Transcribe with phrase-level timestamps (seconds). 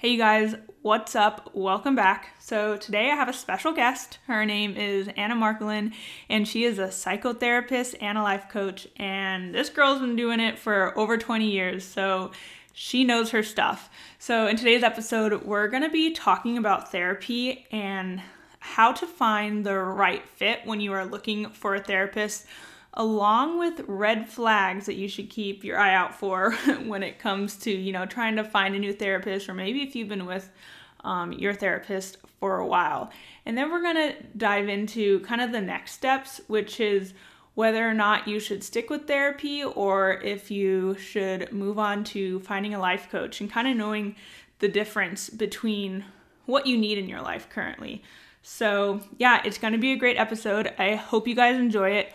[0.00, 1.50] Hey you guys, what's up?
[1.52, 2.30] Welcome back.
[2.38, 4.18] So, today I have a special guest.
[4.28, 5.92] Her name is Anna Marcolin,
[6.26, 8.88] and she is a psychotherapist and a life coach.
[8.96, 12.30] And this girl's been doing it for over 20 years, so
[12.72, 13.90] she knows her stuff.
[14.18, 18.22] So, in today's episode, we're going to be talking about therapy and
[18.58, 22.46] how to find the right fit when you are looking for a therapist
[22.94, 26.52] along with red flags that you should keep your eye out for
[26.86, 29.94] when it comes to you know trying to find a new therapist or maybe if
[29.94, 30.50] you've been with
[31.04, 33.10] um, your therapist for a while.
[33.46, 37.14] And then we're going to dive into kind of the next steps which is
[37.54, 42.40] whether or not you should stick with therapy or if you should move on to
[42.40, 44.16] finding a life coach and kind of knowing
[44.60, 46.04] the difference between
[46.46, 48.02] what you need in your life currently.
[48.42, 50.72] So yeah it's going to be a great episode.
[50.78, 52.12] I hope you guys enjoy it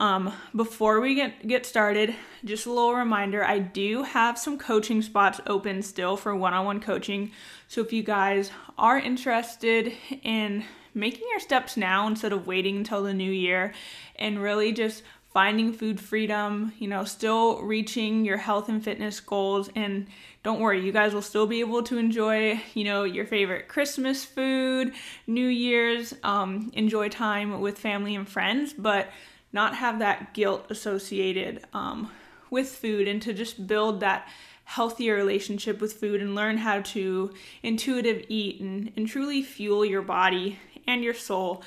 [0.00, 5.02] um, before we get, get started, just a little reminder I do have some coaching
[5.02, 7.32] spots open still for one on one coaching.
[7.68, 13.02] So if you guys are interested in making your steps now instead of waiting until
[13.02, 13.74] the new year
[14.16, 15.02] and really just
[15.34, 19.68] finding food freedom, you know, still reaching your health and fitness goals.
[19.76, 20.06] And
[20.42, 24.24] don't worry, you guys will still be able to enjoy, you know, your favorite Christmas
[24.24, 24.92] food,
[25.26, 28.72] New Year's, um, enjoy time with family and friends.
[28.72, 29.10] But
[29.52, 32.10] not have that guilt associated um,
[32.50, 34.28] with food and to just build that
[34.64, 40.02] healthier relationship with food and learn how to intuitive eat and, and truly fuel your
[40.02, 41.62] body and your soul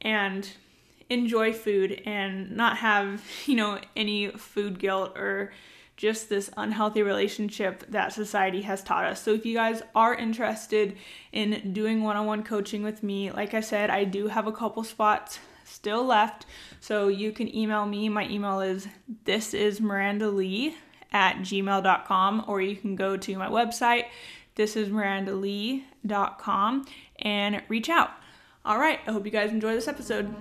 [0.00, 0.50] and
[1.10, 5.52] enjoy food and not have you know any food guilt or
[5.96, 9.22] just this unhealthy relationship that society has taught us.
[9.22, 10.96] So, if you guys are interested
[11.32, 14.52] in doing one on one coaching with me, like I said, I do have a
[14.52, 16.46] couple spots still left.
[16.80, 18.08] So you can email me.
[18.08, 18.88] My email is
[19.24, 20.76] this is Miranda Lee
[21.12, 24.04] at gmail.com or you can go to my website,
[24.54, 26.86] this is mirandalee.com
[27.20, 28.10] and reach out.
[28.64, 30.34] All right, I hope you guys enjoy this episode.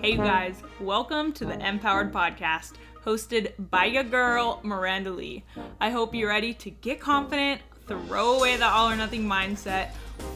[0.00, 2.72] Hey, you guys, welcome to the Empowered Podcast
[3.08, 5.42] hosted by your girl, Miranda Lee.
[5.80, 9.92] I hope you're ready to get confident, throw away the all or nothing mindset,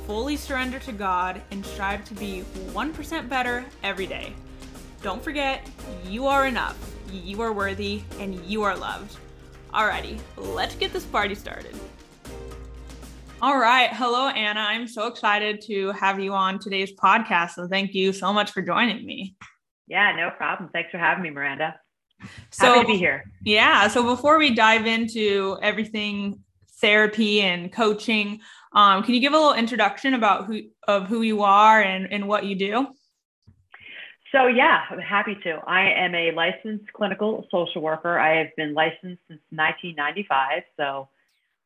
[0.06, 4.32] fully surrender to God, and strive to be 1% better every day.
[5.02, 5.68] Don't forget,
[6.08, 6.78] you are enough,
[7.12, 9.18] you are worthy, and you are loved.
[9.74, 11.78] Alrighty, let's get this party started.
[13.42, 13.90] All right.
[13.92, 14.60] Hello, Anna.
[14.60, 17.50] I'm so excited to have you on today's podcast.
[17.50, 19.34] So thank you so much for joining me.
[19.88, 20.70] Yeah, no problem.
[20.72, 21.74] Thanks for having me, Miranda.
[22.50, 23.24] So Happy to be here.
[23.44, 23.88] Yeah.
[23.88, 26.40] So before we dive into everything
[26.80, 28.40] therapy and coaching,
[28.72, 32.26] um, can you give a little introduction about who of who you are and, and
[32.28, 32.88] what you do?
[34.32, 35.60] So yeah, I'm happy to.
[35.66, 38.18] I am a licensed clinical social worker.
[38.18, 40.62] I have been licensed since 1995.
[40.78, 41.08] So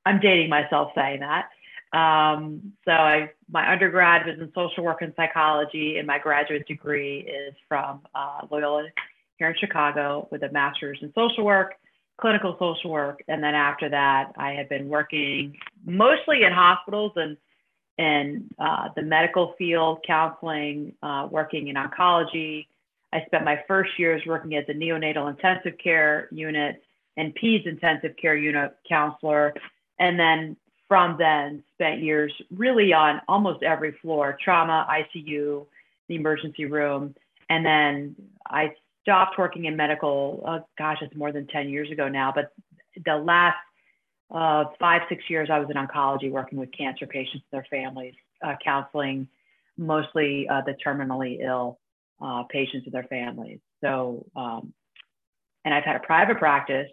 [0.05, 1.49] I'm dating myself saying that.
[1.97, 7.21] Um, so I, my undergrad was in social work and psychology, and my graduate degree
[7.21, 8.89] is from uh, Loyola
[9.39, 11.75] here in Chicago with a master's in social work,
[12.21, 13.23] clinical social work.
[13.29, 17.37] And then after that, I have been working mostly in hospitals and
[17.99, 22.67] in uh, the medical field, counseling, uh, working in oncology.
[23.13, 26.83] I spent my first years working at the neonatal intensive care unit
[27.17, 29.55] and peds intensive care unit counselor.
[29.99, 30.57] And then
[30.89, 35.67] from then spent years really on almost every floor, trauma, ICU,
[36.09, 37.15] the emergency room.
[37.49, 38.73] And then I
[39.07, 42.53] stopped working in medical, uh, gosh, it's more than 10 years ago now, but
[43.05, 43.57] the last
[44.35, 48.15] uh, five, six years, I was in oncology working with cancer patients and their families,
[48.45, 49.29] uh, counseling
[49.79, 51.79] mostly uh, the terminally ill
[52.21, 53.61] uh, patients and their families.
[53.81, 54.73] So, um,
[55.65, 56.91] and I've had a private practice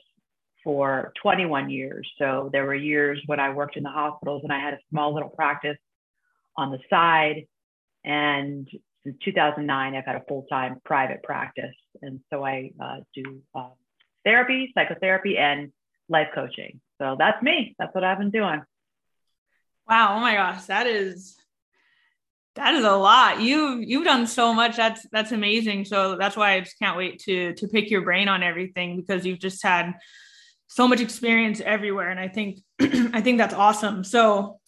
[0.63, 2.07] for 21 years.
[2.19, 5.13] So there were years when I worked in the hospitals and I had a small
[5.13, 5.78] little practice
[6.57, 7.47] on the side.
[8.06, 8.69] And
[9.03, 11.75] since 2009, I've had a full time private practice.
[12.01, 13.69] And so I uh, do uh,
[14.25, 15.71] therapy, psychotherapy, and
[16.09, 16.79] life coaching.
[17.00, 17.75] So that's me.
[17.77, 18.61] That's what I've been doing.
[19.88, 20.15] Wow.
[20.15, 20.65] Oh my gosh.
[20.65, 21.35] That is.
[22.55, 23.41] That is a lot.
[23.41, 24.77] You've you've done so much.
[24.77, 25.85] That's that's amazing.
[25.85, 29.25] So that's why I just can't wait to to pick your brain on everything because
[29.25, 29.95] you've just had
[30.67, 34.03] so much experience everywhere and I think I think that's awesome.
[34.03, 34.59] So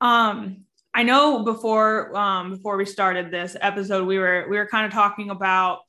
[0.00, 0.63] um
[0.94, 4.92] I know before um, before we started this episode, we were we were kind of
[4.92, 5.80] talking about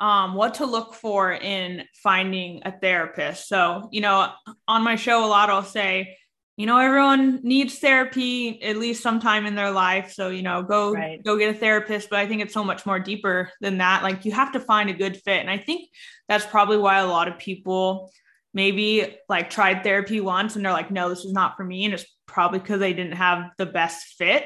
[0.00, 3.48] um, what to look for in finding a therapist.
[3.48, 4.32] So you know,
[4.66, 6.16] on my show, a lot I'll say
[6.56, 10.92] you know everyone needs therapy at least sometime in their life so you know go
[10.92, 11.22] right.
[11.22, 14.24] go get a therapist but i think it's so much more deeper than that like
[14.24, 15.88] you have to find a good fit and i think
[16.28, 18.10] that's probably why a lot of people
[18.54, 21.94] maybe like tried therapy once and they're like no this is not for me and
[21.94, 22.06] it's
[22.36, 24.44] probably because they didn't have the best fit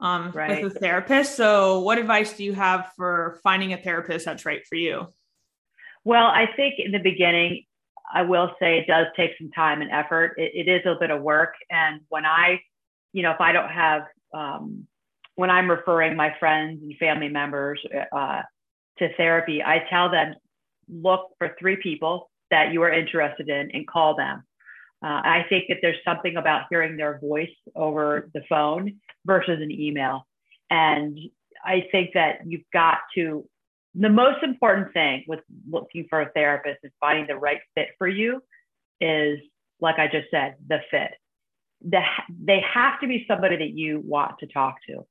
[0.00, 0.64] um, right.
[0.64, 4.62] with a therapist so what advice do you have for finding a therapist that's right
[4.68, 5.06] for you
[6.02, 7.62] well i think in the beginning
[8.12, 10.34] I will say it does take some time and effort.
[10.36, 11.54] It, it is a bit of work.
[11.70, 12.60] And when I,
[13.12, 14.02] you know, if I don't have,
[14.34, 14.86] um,
[15.36, 17.80] when I'm referring my friends and family members
[18.12, 18.42] uh,
[18.98, 20.34] to therapy, I tell them,
[20.88, 24.42] look for three people that you are interested in and call them.
[25.02, 29.70] Uh, I think that there's something about hearing their voice over the phone versus an
[29.70, 30.26] email.
[30.68, 31.18] And
[31.64, 33.48] I think that you've got to
[33.94, 38.06] the most important thing with looking for a therapist is finding the right fit for
[38.06, 38.40] you
[39.00, 39.38] is,
[39.80, 41.12] like I just said, the fit.
[41.82, 42.00] The,
[42.44, 45.06] they have to be somebody that you want to talk to.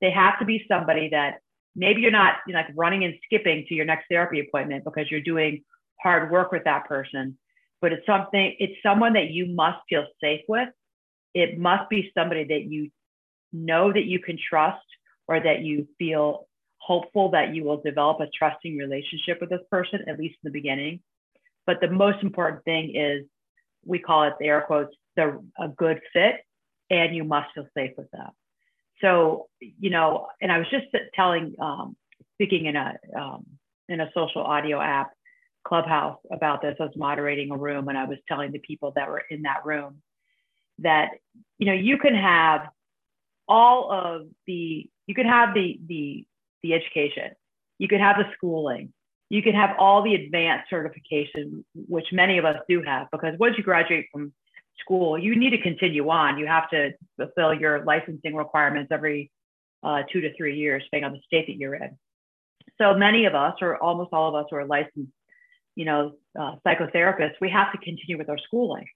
[0.00, 1.40] They have to be somebody that
[1.76, 5.20] maybe you're not you like running and skipping to your next therapy appointment because you're
[5.20, 5.62] doing
[6.02, 7.38] hard work with that person,
[7.82, 10.68] but it's something, it's someone that you must feel safe with.
[11.34, 12.90] It must be somebody that you
[13.52, 14.86] know that you can trust
[15.26, 16.46] or that you feel
[16.78, 20.58] hopeful that you will develop a trusting relationship with this person, at least in the
[20.58, 21.00] beginning.
[21.66, 23.24] But the most important thing is
[23.84, 26.36] we call it the air quotes, the a good fit,
[26.88, 28.30] and you must feel safe with them.
[29.00, 31.96] So, you know, and I was just telling, um,
[32.34, 33.44] speaking in a um,
[33.88, 35.10] in a social audio app,
[35.64, 36.76] Clubhouse, about this.
[36.80, 39.64] I was moderating a room, and I was telling the people that were in that
[39.64, 40.02] room
[40.78, 41.10] that
[41.58, 42.68] you know you can have
[43.48, 46.26] all of the you can have the the
[46.62, 47.30] the education.
[47.78, 48.92] You could have the schooling.
[49.28, 53.56] You could have all the advanced certification, which many of us do have, because once
[53.56, 54.32] you graduate from
[54.78, 56.38] school, you need to continue on.
[56.38, 59.30] You have to fulfill your licensing requirements every
[59.82, 61.98] uh, two to three years, depending on the state that you're in.
[62.78, 65.12] So many of us, or almost all of us, who are licensed,
[65.74, 68.86] you know, uh, psychotherapists, we have to continue with our schooling.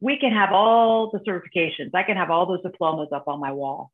[0.00, 1.90] We can have all the certifications.
[1.94, 3.92] I can have all those diplomas up on my wall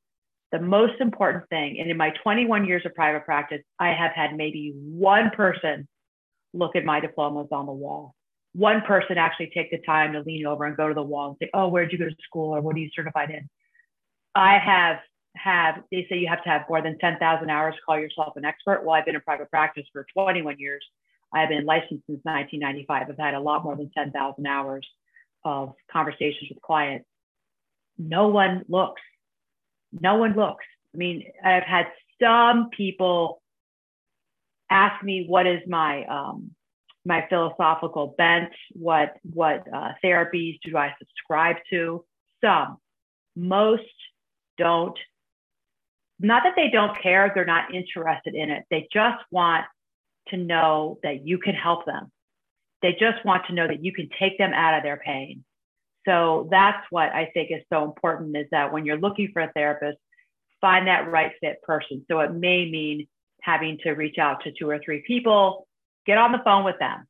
[0.52, 4.36] the most important thing, and in my 21 years of private practice, I have had
[4.36, 5.88] maybe one person
[6.52, 8.14] look at my diplomas on the wall.
[8.52, 11.36] One person actually take the time to lean over and go to the wall and
[11.40, 13.48] say, "Oh, where'd you go to school, or what are you certified in?"
[14.34, 15.00] I have
[15.36, 18.44] have they say you have to have more than 10,000 hours to call yourself an
[18.44, 18.84] expert.
[18.84, 20.84] Well, I've been in private practice for 21 years.
[21.32, 23.08] I've been licensed since 1995.
[23.08, 24.86] I've had a lot more than 10,000 hours
[25.44, 27.06] of conversations with clients.
[27.98, 29.00] No one looks
[30.00, 30.64] no one looks.
[30.94, 31.86] I mean, I've had
[32.22, 33.42] some people
[34.70, 36.52] ask me what is my um,
[37.04, 42.04] my philosophical bent, what what uh, therapies do I subscribe to?
[42.42, 42.78] Some,
[43.36, 43.82] most
[44.58, 44.98] don't.
[46.20, 48.64] Not that they don't care; they're not interested in it.
[48.70, 49.64] They just want
[50.28, 52.10] to know that you can help them.
[52.80, 55.44] They just want to know that you can take them out of their pain.
[56.06, 59.52] So that's what I think is so important is that when you're looking for a
[59.52, 59.98] therapist,
[60.60, 62.04] find that right fit person.
[62.10, 63.06] So it may mean
[63.40, 65.66] having to reach out to two or three people,
[66.06, 67.06] get on the phone with them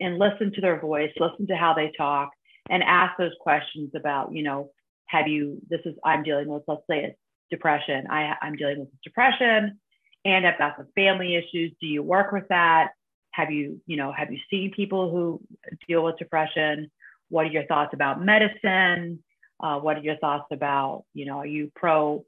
[0.00, 2.30] and listen to their voice, listen to how they talk,
[2.70, 4.70] and ask those questions about, you know,
[5.06, 7.18] have you, this is, I'm dealing with, let's say it's
[7.50, 8.06] depression.
[8.08, 9.78] I, I'm dealing with depression
[10.24, 11.72] and I've got some family issues.
[11.80, 12.90] Do you work with that?
[13.32, 15.40] Have you, you know, have you seen people who
[15.88, 16.90] deal with depression?
[17.28, 19.22] What are your thoughts about medicine?
[19.62, 22.24] Uh, what are your thoughts about, you know, are you pro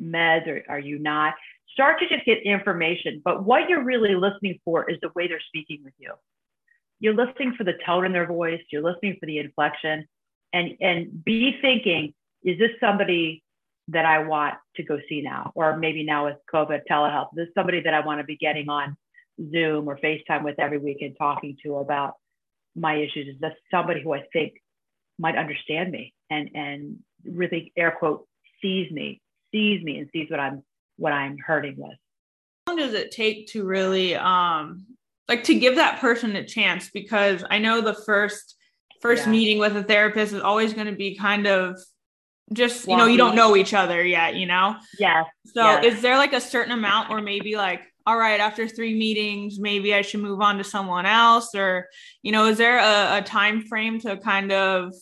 [0.00, 1.34] meds or are you not?
[1.74, 3.20] Start to just get information.
[3.24, 6.12] But what you're really listening for is the way they're speaking with you.
[6.98, 10.06] You're listening for the tone in their voice, you're listening for the inflection,
[10.52, 13.42] and, and be thinking, is this somebody
[13.88, 15.52] that I want to go see now?
[15.54, 18.68] Or maybe now with COVID telehealth, this is somebody that I want to be getting
[18.68, 18.96] on
[19.50, 22.14] Zoom or FaceTime with every week and talking to about
[22.74, 24.54] my issues is that somebody who I think
[25.18, 28.26] might understand me and and really air quote
[28.60, 29.20] sees me,
[29.52, 30.62] sees me and sees what I'm
[30.96, 31.96] what I'm hurting with.
[32.66, 34.86] How long does it take to really um
[35.28, 36.90] like to give that person a chance?
[36.90, 38.56] Because I know the first
[39.00, 39.32] first yeah.
[39.32, 41.78] meeting with a therapist is always going to be kind of
[42.52, 45.94] just you know you don't know each other yet you know yeah so yes.
[45.94, 49.94] is there like a certain amount or maybe like all right, after three meetings, maybe
[49.94, 51.54] I should move on to someone else?
[51.54, 51.88] Or,
[52.22, 54.92] you know, is there a, a time frame to kind of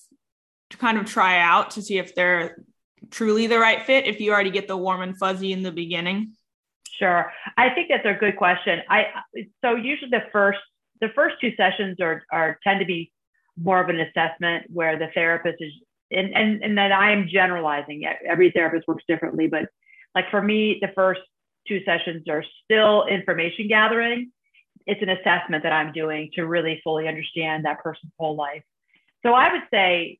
[0.70, 2.62] to kind of try out to see if they're
[3.10, 6.34] truly the right fit if you already get the warm and fuzzy in the beginning?
[6.98, 7.32] Sure.
[7.56, 8.80] I think that's a good question.
[8.88, 9.06] I
[9.64, 10.60] so usually the first
[11.00, 13.12] the first two sessions are are tend to be
[13.56, 15.72] more of an assessment where the therapist is
[16.10, 18.04] and, and, and that I am generalizing.
[18.28, 19.68] Every therapist works differently, but
[20.14, 21.20] like for me, the first
[21.68, 24.32] two sessions are still information gathering.
[24.86, 28.62] It's an assessment that I'm doing to really fully understand that person's whole life.
[29.22, 30.18] So I would say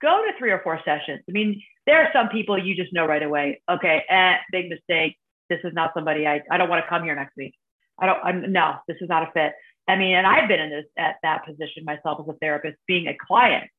[0.00, 1.22] go to three or four sessions.
[1.28, 3.62] I mean, there are some people you just know right away.
[3.70, 5.16] Okay, eh, big mistake.
[5.48, 7.54] This is not somebody I, I don't want to come here next week.
[7.98, 9.52] I don't, I'm, no, this is not a fit.
[9.88, 13.08] I mean, and I've been in this at that position myself as a therapist, being
[13.08, 13.70] a client,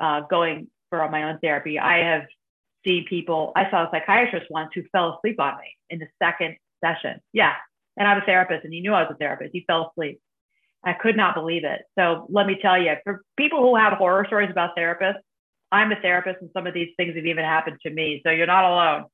[0.00, 1.78] uh, going for my own therapy.
[1.78, 2.24] I have
[2.84, 3.52] seen people.
[3.56, 7.18] I saw a psychiatrist once who fell asleep on me in the second session.
[7.32, 7.54] Yeah,
[7.96, 9.50] and I'm a therapist, and he knew I was a therapist.
[9.54, 10.20] He fell asleep.
[10.84, 11.80] I could not believe it.
[11.98, 15.20] So let me tell you, for people who have horror stories about therapists,
[15.70, 18.20] I'm a therapist, and some of these things have even happened to me.
[18.22, 19.04] So you're not alone.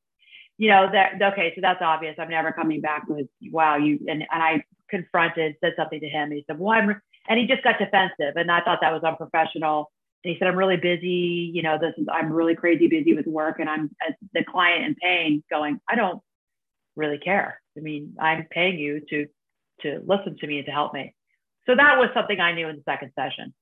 [0.56, 1.22] You know that.
[1.32, 2.16] Okay, so that's obvious.
[2.18, 3.76] I'm never coming back with wow.
[3.76, 6.32] You and and I confronted, said something to him.
[6.32, 9.92] He said, "Well, I'm," and he just got defensive, and I thought that was unprofessional.
[10.22, 11.50] He said, "I'm really busy.
[11.54, 13.90] You know, this is I'm really crazy busy with work, and I'm
[14.34, 16.20] the client in pain, going, I don't
[16.96, 17.60] really care.
[17.76, 19.26] I mean, I'm paying you to
[19.82, 21.14] to listen to me and to help me."
[21.66, 23.54] So that was something I knew in the second session.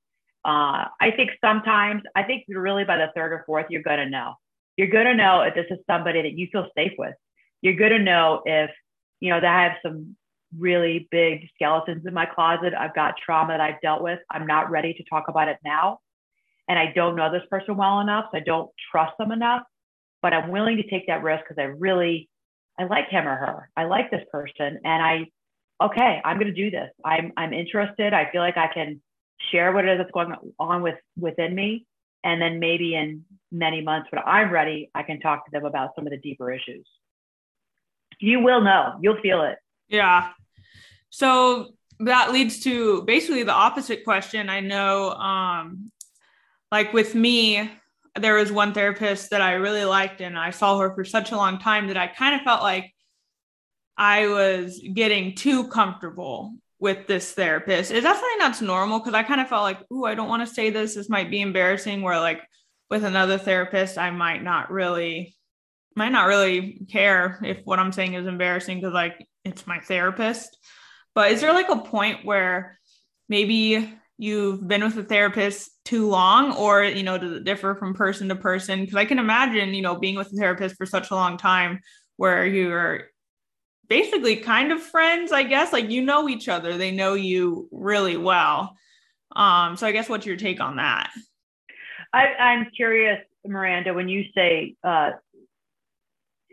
[0.45, 4.09] Uh, I think sometimes, I think really by the third or fourth, you're going to
[4.09, 4.35] know.
[4.77, 7.15] You're going to know if this is somebody that you feel safe with.
[7.61, 8.69] You're going to know if,
[9.19, 10.15] you know, that I have some
[10.57, 12.73] really big skeletons in my closet.
[12.73, 14.19] I've got trauma that I've dealt with.
[14.29, 15.99] I'm not ready to talk about it now.
[16.67, 18.25] And I don't know this person well enough.
[18.31, 19.63] So I don't trust them enough,
[20.21, 22.29] but I'm willing to take that risk because I really,
[22.77, 23.69] I like him or her.
[23.77, 24.79] I like this person.
[24.83, 25.27] And I,
[25.81, 26.89] okay, I'm going to do this.
[27.05, 28.13] I'm, I'm interested.
[28.13, 29.01] I feel like I can
[29.51, 31.85] share what it is that's going on with within me.
[32.23, 35.91] And then maybe in many months when I'm ready, I can talk to them about
[35.95, 36.85] some of the deeper issues.
[38.19, 38.97] You will know.
[39.01, 39.59] You'll feel it.
[39.87, 40.31] Yeah.
[41.09, 44.49] So that leads to basically the opposite question.
[44.49, 45.91] I know, um,
[46.71, 47.69] like with me,
[48.15, 51.37] there was one therapist that I really liked, and I saw her for such a
[51.37, 52.93] long time that I kind of felt like
[53.97, 57.91] I was getting too comfortable with this therapist.
[57.91, 58.99] Is that something that's normal?
[58.99, 60.95] Because I kind of felt like, oh, I don't want to say this.
[60.95, 62.01] This might be embarrassing.
[62.01, 62.41] Where like
[62.89, 65.35] with another therapist, I might not really
[65.95, 70.55] might not really care if what I'm saying is embarrassing because like it's my therapist.
[71.15, 72.79] But is there like a point where
[73.27, 77.93] maybe you've been with a therapist too long or you know does it differ from
[77.93, 78.81] person to person?
[78.81, 81.79] Because i can imagine you know being with a therapist for such a long time
[82.17, 83.03] where you're
[83.87, 85.71] basically kind of friends i guess.
[85.71, 86.77] Like you know each other.
[86.77, 88.75] They know you really well.
[89.35, 91.11] Um so i guess what's your take on that?
[92.13, 95.11] I, i'm curious miranda when you say uh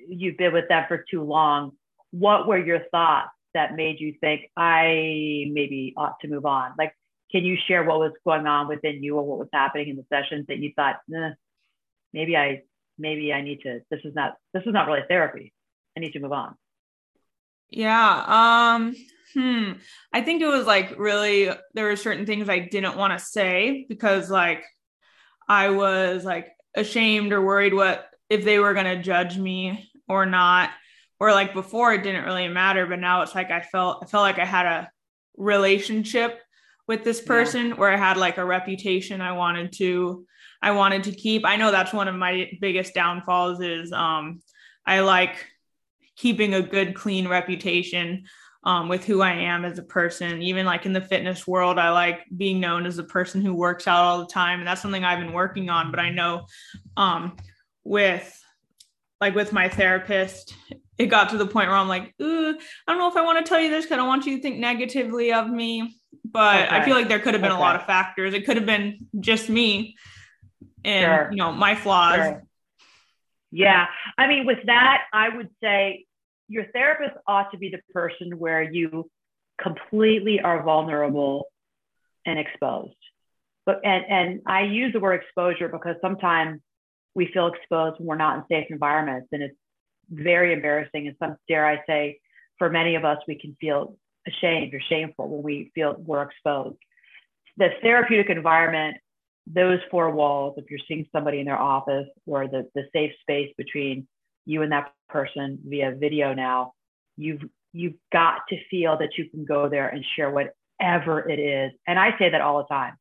[0.08, 1.72] you've been with them for too long
[2.10, 6.72] what were your thoughts that made you think I maybe ought to move on?
[6.78, 6.94] Like,
[7.34, 10.04] can you share what was going on within you or what was happening in the
[10.08, 11.30] sessions that you thought, eh,
[12.12, 12.62] maybe I,
[12.96, 15.52] maybe I need to, this is not, this is not really therapy.
[15.96, 16.54] I need to move on.
[17.70, 18.76] Yeah.
[18.76, 18.94] Um,
[19.32, 19.72] hmm.
[20.12, 23.84] I think it was like really, there were certain things I didn't want to say
[23.88, 24.62] because like
[25.48, 30.24] I was like ashamed or worried what if they were going to judge me or
[30.24, 30.70] not
[31.18, 34.22] or like before it didn't really matter but now it's like i felt i felt
[34.22, 34.90] like i had a
[35.36, 36.40] relationship
[36.86, 37.74] with this person yeah.
[37.74, 40.24] where i had like a reputation i wanted to
[40.62, 44.40] i wanted to keep i know that's one of my biggest downfalls is um
[44.86, 45.46] i like
[46.16, 48.24] keeping a good clean reputation
[48.64, 50.42] um, with who I am as a person.
[50.42, 53.86] Even like in the fitness world, I like being known as a person who works
[53.86, 54.58] out all the time.
[54.58, 55.90] And that's something I've been working on.
[55.90, 56.46] But I know
[56.96, 57.36] um,
[57.84, 58.40] with
[59.20, 60.54] like with my therapist,
[60.98, 63.44] it got to the point where I'm like, ooh, I don't know if I want
[63.44, 66.00] to tell you this because I don't want you to think negatively of me.
[66.34, 66.76] But okay.
[66.76, 67.60] I feel like there could have been okay.
[67.60, 68.34] a lot of factors.
[68.34, 69.94] It could have been just me
[70.84, 71.28] and sure.
[71.30, 72.16] you know my flaws.
[72.16, 72.44] Sure.
[73.52, 73.86] Yeah,
[74.18, 76.06] I mean, with that, I would say
[76.48, 79.08] your therapist ought to be the person where you
[79.62, 81.46] completely are vulnerable
[82.26, 82.96] and exposed.
[83.64, 86.60] But and and I use the word exposure because sometimes
[87.14, 89.56] we feel exposed when we're not in safe environments, and it's
[90.10, 91.06] very embarrassing.
[91.06, 92.18] And some, dare I say,
[92.58, 93.96] for many of us, we can feel
[94.26, 96.76] ashamed or shameful when we feel we're exposed.
[97.56, 98.96] The therapeutic environment,
[99.46, 103.52] those four walls, if you're seeing somebody in their office or the, the safe space
[103.56, 104.06] between
[104.46, 106.72] you and that person via video now,
[107.16, 111.72] you've you've got to feel that you can go there and share whatever it is.
[111.86, 112.94] And I say that all the time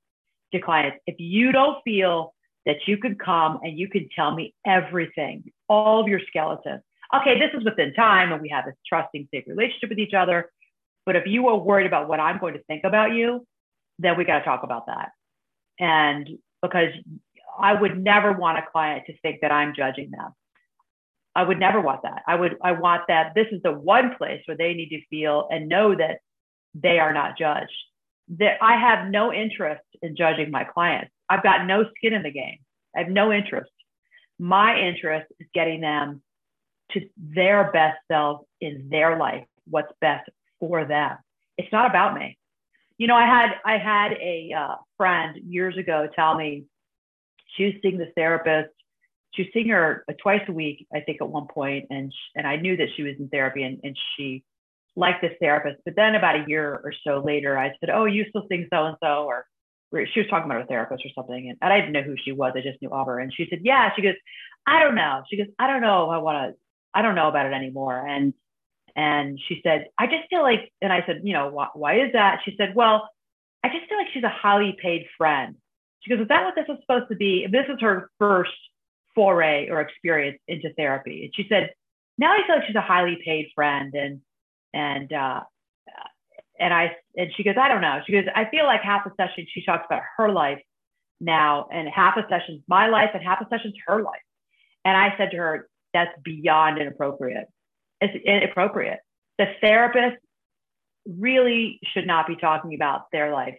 [0.51, 0.97] to clients.
[1.05, 2.33] If you don't feel
[2.65, 6.81] that you can come and you can tell me everything, all of your skeletons,
[7.15, 10.51] okay, this is within time and we have this trusting, safe relationship with each other.
[11.05, 13.45] But if you are worried about what I'm going to think about you,
[13.99, 15.09] then we got to talk about that.
[15.79, 16.27] And
[16.61, 16.93] because
[17.59, 20.31] I would never want a client to think that I'm judging them.
[21.35, 22.23] I would never want that.
[22.27, 25.47] I would I want that this is the one place where they need to feel
[25.49, 26.19] and know that
[26.75, 27.71] they are not judged.
[28.37, 31.11] That I have no interest in judging my clients.
[31.29, 32.59] I've got no skin in the game.
[32.95, 33.71] I have no interest.
[34.39, 36.21] My interest is getting them
[36.91, 40.29] to their best selves in their life, what's best
[40.63, 41.17] for them.
[41.57, 42.37] It's not about me.
[42.97, 46.63] You know, I had I had a uh, friend years ago tell me
[47.57, 48.73] she was seeing this therapist.
[49.33, 52.47] She was seeing her uh, twice a week, I think, at one point, and and
[52.47, 54.45] I knew that she was in therapy, and, and she
[54.95, 55.81] liked this therapist.
[55.83, 58.85] But then about a year or so later, I said, "Oh, you still seeing so
[58.85, 59.45] and so?" Or
[59.91, 62.31] she was talking about her therapist or something, and, and I didn't know who she
[62.31, 62.53] was.
[62.55, 64.15] I just knew her, and she said, "Yeah." She goes,
[64.65, 66.59] "I don't know." She goes, "I don't know I want to.
[66.93, 68.33] I don't know about it anymore." And
[68.95, 72.13] and she said, "I just feel like," and I said, "You know, why, why is
[72.13, 73.09] that?" She said, "Well,
[73.63, 75.55] I just feel like she's a highly paid friend."
[76.03, 77.47] She goes, Is that what this is supposed to be?
[77.49, 78.51] This is her first
[79.15, 81.25] foray or experience into therapy.
[81.25, 81.71] And she said,
[82.17, 83.93] Now I feel like she's a highly paid friend.
[83.93, 84.21] And,
[84.73, 85.41] and, uh,
[86.59, 88.01] and I, and she goes, I don't know.
[88.05, 90.61] She goes, I feel like half a session she talks about her life
[91.19, 94.21] now, and half a session's my life, and half a session's her life.
[94.83, 97.47] And I said to her, That's beyond inappropriate.
[98.03, 98.99] It's inappropriate.
[99.37, 100.17] The therapist
[101.07, 103.55] really should not be talking about their life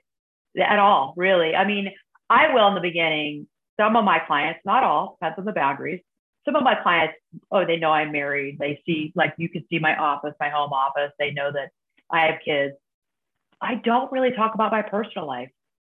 [0.58, 1.54] at all, really.
[1.54, 1.90] I mean,
[2.28, 3.46] I will in the beginning.
[3.80, 6.00] Some of my clients, not all, depends on the boundaries.
[6.44, 7.14] Some of my clients,
[7.50, 8.58] oh, they know I'm married.
[8.60, 11.10] They see, like, you can see my office, my home office.
[11.18, 11.70] They know that
[12.10, 12.74] I have kids.
[13.60, 15.48] I don't really talk about my personal life.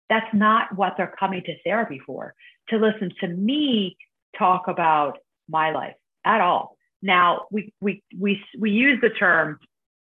[0.10, 2.36] That's not what they're coming to therapy for,
[2.68, 3.96] to listen to me
[4.38, 6.76] talk about my life at all.
[7.02, 9.60] Now, we, we, we, we use the term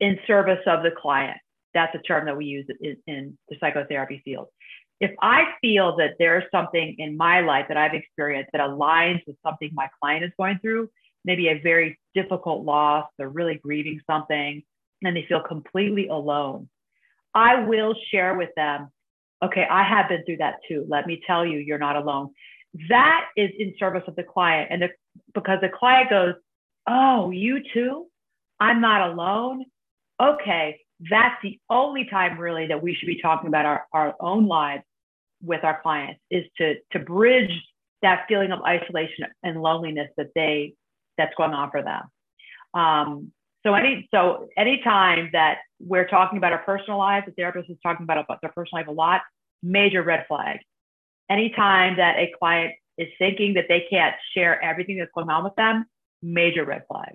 [0.00, 1.38] in service of the client.
[1.74, 4.48] That's a term that we use in, in the psychotherapy field
[5.02, 9.34] if I feel that there's something in my life that I've experienced that aligns with
[9.44, 10.90] something my client is going through,
[11.24, 14.62] maybe a very difficult loss, they're really grieving something,
[15.02, 16.68] and they feel completely alone,
[17.34, 18.90] I will share with them,
[19.42, 20.86] okay, I have been through that too.
[20.88, 22.30] Let me tell you, you're not alone.
[22.88, 24.68] That is in service of the client.
[24.70, 24.90] And the,
[25.34, 26.34] because the client goes,
[26.86, 28.06] oh, you too?
[28.60, 29.64] I'm not alone.
[30.20, 34.46] Okay, that's the only time really that we should be talking about our, our own
[34.46, 34.84] lives
[35.42, 37.50] with our clients is to to bridge
[38.02, 40.74] that feeling of isolation and loneliness that they
[41.18, 42.02] that's going on for them.
[42.74, 43.32] Um,
[43.64, 48.04] so any so anytime that we're talking about our personal lives, the therapist is talking
[48.04, 49.22] about, about their personal life a lot,
[49.62, 50.60] major red flag.
[51.30, 55.54] Anytime that a client is thinking that they can't share everything that's going on with
[55.56, 55.86] them,
[56.22, 57.14] major red flag.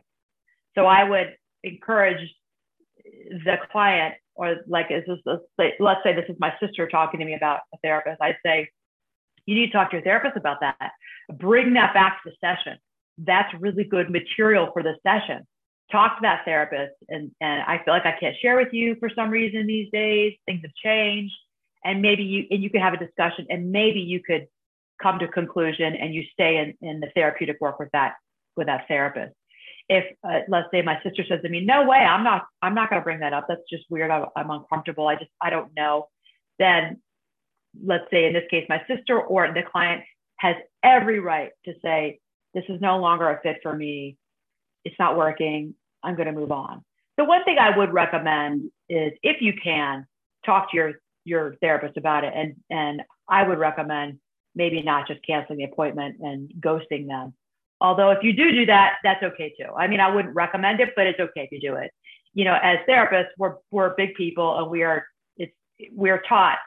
[0.76, 2.20] So I would encourage
[3.04, 7.34] the client or like is this let's say this is my sister talking to me
[7.34, 8.22] about a therapist.
[8.22, 8.70] I'd say
[9.46, 10.91] you need to talk to your therapist about that.
[11.34, 12.78] Bring that back to the session.
[13.17, 15.48] That's really good material for the session.
[15.91, 19.10] Talk to that therapist and, and i feel like i can't share with you for
[19.10, 20.34] some reason these days.
[20.46, 21.34] Things have changed.
[21.84, 24.48] And maybe you and you could have a discussion and maybe you could
[25.02, 28.15] come to a conclusion and you stay in, in the therapeutic work with that
[28.58, 29.34] with that therapist
[29.89, 32.89] if uh, let's say my sister says to me, "No way, I'm not, I'm not
[32.89, 33.46] going to bring that up.
[33.48, 34.12] That's just weird.
[34.12, 35.08] I'm, I'm uncomfortable.
[35.08, 36.10] I just, I don't know."
[36.60, 37.02] Then,
[37.84, 40.04] let's say in this case, my sister or the client
[40.38, 42.20] has every right to say,
[42.54, 44.17] "This is no longer a fit for me.
[44.84, 45.74] It's not working.
[46.04, 46.84] I'm going to move on."
[47.17, 50.06] The one thing I would recommend is, if you can,
[50.46, 50.93] talk to your
[51.24, 54.20] your therapist about it, and and I would recommend
[54.54, 57.34] maybe not just canceling the appointment and ghosting them
[57.80, 59.72] Although if you do do that, that's okay too.
[59.78, 61.92] I mean, I wouldn't recommend it, but it's okay if you do it.
[62.34, 65.06] You know, as therapists, we're we're big people and we are
[65.38, 65.54] it's
[65.92, 66.58] we're taught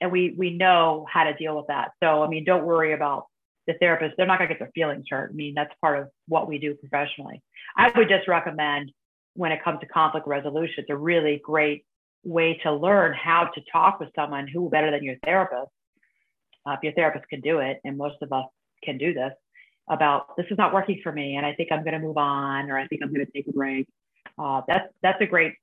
[0.00, 1.90] and we we know how to deal with that.
[2.02, 3.26] So I mean, don't worry about
[3.66, 4.14] the therapist.
[4.16, 5.30] They're not gonna get their feelings hurt.
[5.30, 7.42] I mean, that's part of what we do professionally.
[7.76, 8.92] I would just recommend
[9.34, 11.84] when it comes to conflict resolution, it's a really great
[12.24, 15.70] way to learn how to talk with someone who better than your therapist.
[16.64, 18.44] Uh, if your therapist can do it, and most of us
[18.84, 19.32] can do this,
[19.92, 22.70] about this is not working for me and I think I'm going to move on
[22.70, 23.86] or I think I'm going to take a break.
[24.38, 25.54] Uh, that's that's a great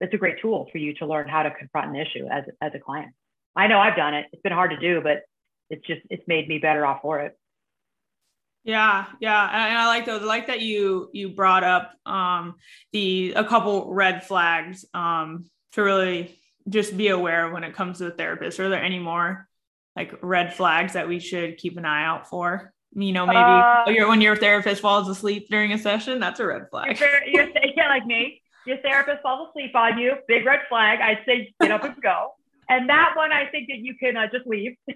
[0.00, 2.72] that's a great tool for you to learn how to confront an issue as as
[2.74, 3.12] a client.
[3.56, 4.26] I know I've done it.
[4.32, 5.22] It's been hard to do, but
[5.70, 7.38] it's just it's made me better off for it.
[8.64, 10.22] Yeah, yeah, and I like those.
[10.22, 12.56] I like that you you brought up um,
[12.92, 18.04] the a couple red flags um, to really just be aware when it comes to
[18.04, 18.58] the therapist.
[18.58, 19.46] Are there any more
[19.94, 22.73] like red flags that we should keep an eye out for?
[22.94, 26.46] You know, maybe uh, your, when your therapist falls asleep during a session, that's a
[26.46, 26.98] red flag.
[26.98, 28.40] You're, you're, yeah, like me.
[28.66, 31.00] Your therapist falls asleep on you, big red flag.
[31.00, 32.32] I'd say get up and go.
[32.68, 34.76] And that one, I think that you can uh, just leave.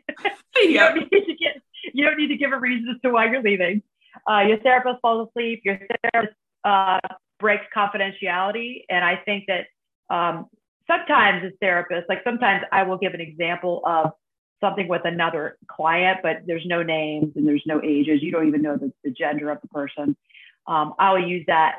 [0.57, 3.31] you don't need to get you don't need to give a reason as to why
[3.31, 3.83] you're leaving.
[4.29, 5.63] Uh, your therapist falls asleep.
[5.65, 6.99] Your therapist uh,
[7.39, 9.67] breaks confidentiality, and I think that
[10.15, 10.47] um,
[10.87, 14.13] sometimes as therapists, like sometimes I will give an example of
[14.61, 18.23] something with another client, but there's no names and there's no ages.
[18.23, 20.17] You don't even know the, the gender of the person.
[20.67, 21.77] Um, I will use that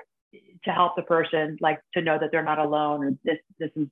[0.66, 3.88] to help the person, like to know that they're not alone or this this is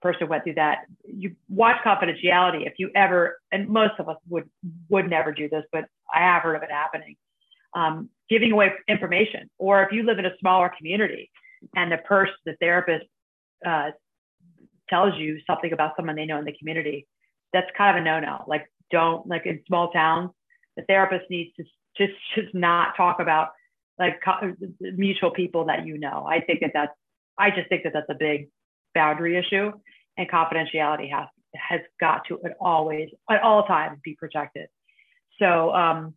[0.00, 0.80] person went through that.
[1.04, 2.66] You watch confidentiality.
[2.66, 4.50] If you ever, and most of us would
[4.88, 7.16] would never do this, but I have heard of it happening.
[7.74, 11.30] Um, giving away information, or if you live in a smaller community
[11.74, 13.06] and the person, the therapist,
[13.64, 13.92] uh,
[14.90, 17.06] tells you something about someone they know in the community,
[17.52, 18.44] that's kind of a no-no.
[18.46, 20.30] Like, don't like in small towns,
[20.76, 21.64] the therapist needs to
[21.96, 23.48] just just not talk about
[23.98, 26.26] like co- mutual people that you know.
[26.28, 26.92] I think that that's
[27.38, 28.48] I just think that that's a big
[28.94, 29.72] boundary issue
[30.16, 34.68] and confidentiality has has got to at always at all times be protected.
[35.38, 36.14] So um,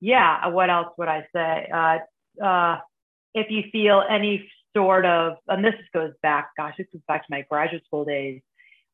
[0.00, 1.68] yeah, what else would I say?
[1.72, 2.78] Uh, uh,
[3.34, 7.26] if you feel any sort of, and this goes back, gosh, this goes back to
[7.30, 8.42] my graduate school days.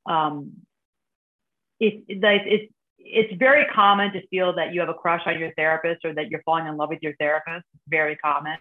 [0.06, 0.52] Um,
[1.80, 5.52] it, it, it's it's very common to feel that you have a crush on your
[5.54, 7.64] therapist or that you're falling in love with your therapist.
[7.88, 8.58] very common.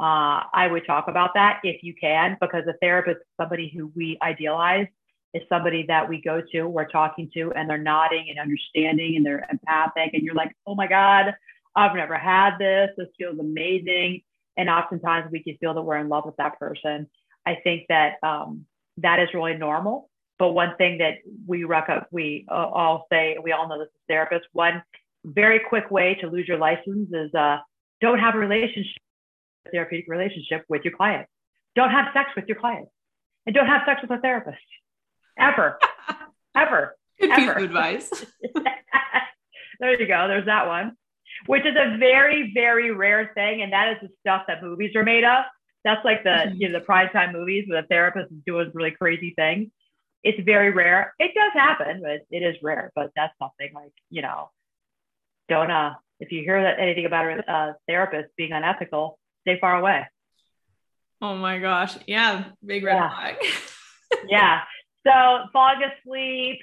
[0.00, 3.92] Uh, I would talk about that if you can, because a therapist is somebody who
[3.94, 4.88] we idealize,
[5.32, 9.24] is somebody that we go to, we're talking to, and they're nodding and understanding and
[9.24, 10.12] they're empathic.
[10.12, 11.34] And you're like, oh my God,
[11.76, 12.90] I've never had this.
[12.96, 14.22] This feels amazing.
[14.56, 17.08] And oftentimes we can feel that we're in love with that person.
[17.46, 18.66] I think that um,
[18.98, 20.10] that is really normal.
[20.42, 24.12] But one thing that we rec- we uh, all say, we all know this as
[24.12, 24.82] therapists, one
[25.24, 27.58] very quick way to lose your license is uh,
[28.00, 29.00] don't have a relationship
[29.70, 31.28] therapeutic relationship with your client.
[31.76, 32.88] Don't have sex with your client.
[33.46, 34.58] And don't have sex with a therapist.
[35.38, 35.78] Ever.
[36.56, 36.96] Ever.
[37.20, 37.40] Good ever.
[37.40, 38.10] piece of advice.
[39.78, 40.26] there you go.
[40.26, 40.96] There's that one,
[41.46, 43.62] which is a very, very rare thing.
[43.62, 45.44] And that is the stuff that movies are made of.
[45.84, 46.56] That's like the, mm-hmm.
[46.56, 49.68] you know, the prime time movies where the therapist is doing really crazy things.
[50.24, 51.14] It's very rare.
[51.18, 52.92] It does happen, but it is rare.
[52.94, 54.50] But that's something like, you know,
[55.48, 59.76] don't, uh, if you hear that anything about a uh, therapist being unethical, stay far
[59.76, 60.06] away.
[61.20, 61.96] Oh my gosh.
[62.06, 62.44] Yeah.
[62.64, 63.10] Big red yeah.
[63.10, 63.36] flag.
[64.28, 64.60] yeah.
[65.06, 66.60] So falling asleep,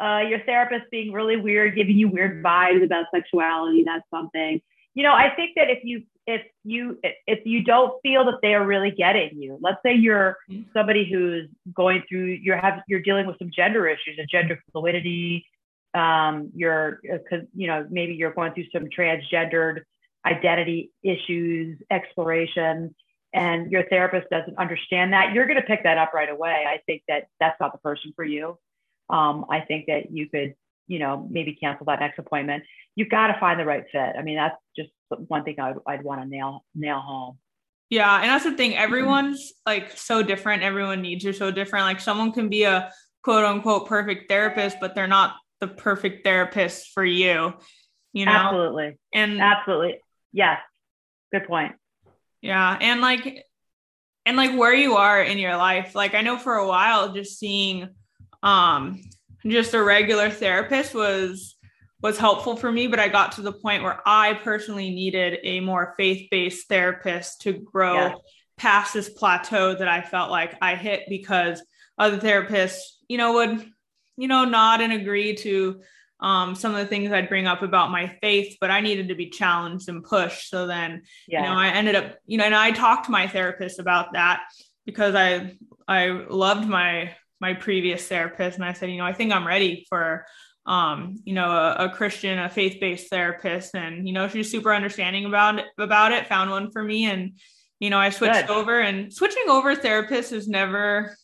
[0.00, 3.84] uh, your therapist being really weird, giving you weird vibes about sexuality.
[3.84, 4.60] That's something.
[4.94, 8.54] You know, I think that if you if you if you don't feel that they
[8.54, 10.62] are really getting you, let's say you're mm-hmm.
[10.72, 15.46] somebody who's going through you're have you're dealing with some gender issues, a gender fluidity.
[15.94, 19.82] Um, you're because uh, you know maybe you're going through some transgendered
[20.26, 22.94] identity issues, exploration,
[23.32, 26.64] and your therapist doesn't understand that, you're going to pick that up right away.
[26.66, 28.58] I think that that's not the person for you.
[29.10, 30.54] Um, I think that you could,
[30.86, 32.64] you know, maybe cancel that next appointment.
[32.94, 34.14] You've got to find the right fit.
[34.18, 34.90] I mean, that's just
[35.28, 37.38] one thing I'd, I'd want to nail nail home.
[37.90, 38.76] Yeah, and that's the thing.
[38.76, 40.62] Everyone's like so different.
[40.62, 41.84] Everyone needs are so different.
[41.84, 42.90] Like someone can be a
[43.22, 47.54] quote unquote perfect therapist, but they're not the perfect therapist for you.
[48.12, 50.00] You know, absolutely, and absolutely.
[50.32, 50.58] Yes.
[51.32, 51.74] Good point.
[52.42, 52.76] Yeah.
[52.80, 53.44] And like,
[54.24, 55.94] and like where you are in your life.
[55.94, 57.88] Like I know for a while just seeing
[58.42, 59.00] um
[59.48, 61.56] just a regular therapist was
[62.02, 65.60] was helpful for me, but I got to the point where I personally needed a
[65.60, 68.14] more faith-based therapist to grow yeah.
[68.58, 71.64] past this plateau that I felt like I hit because
[71.98, 73.66] other therapists, you know, would,
[74.18, 75.80] you know, nod and agree to
[76.20, 79.14] um, some of the things I'd bring up about my faith, but I needed to
[79.14, 80.50] be challenged and pushed.
[80.50, 81.42] So then, yeah.
[81.42, 84.42] you know, I ended up, you know, and I talked to my therapist about that
[84.84, 85.56] because I
[85.88, 89.86] I loved my my previous therapist, and I said, you know, I think I'm ready
[89.88, 90.26] for
[90.66, 95.24] um, you know, a, a Christian, a faith-based therapist, and you know, she's super understanding
[95.24, 96.26] about it, about it.
[96.26, 97.38] Found one for me, and
[97.78, 98.50] you know, I switched Good.
[98.50, 98.80] over.
[98.80, 101.16] And switching over therapists is never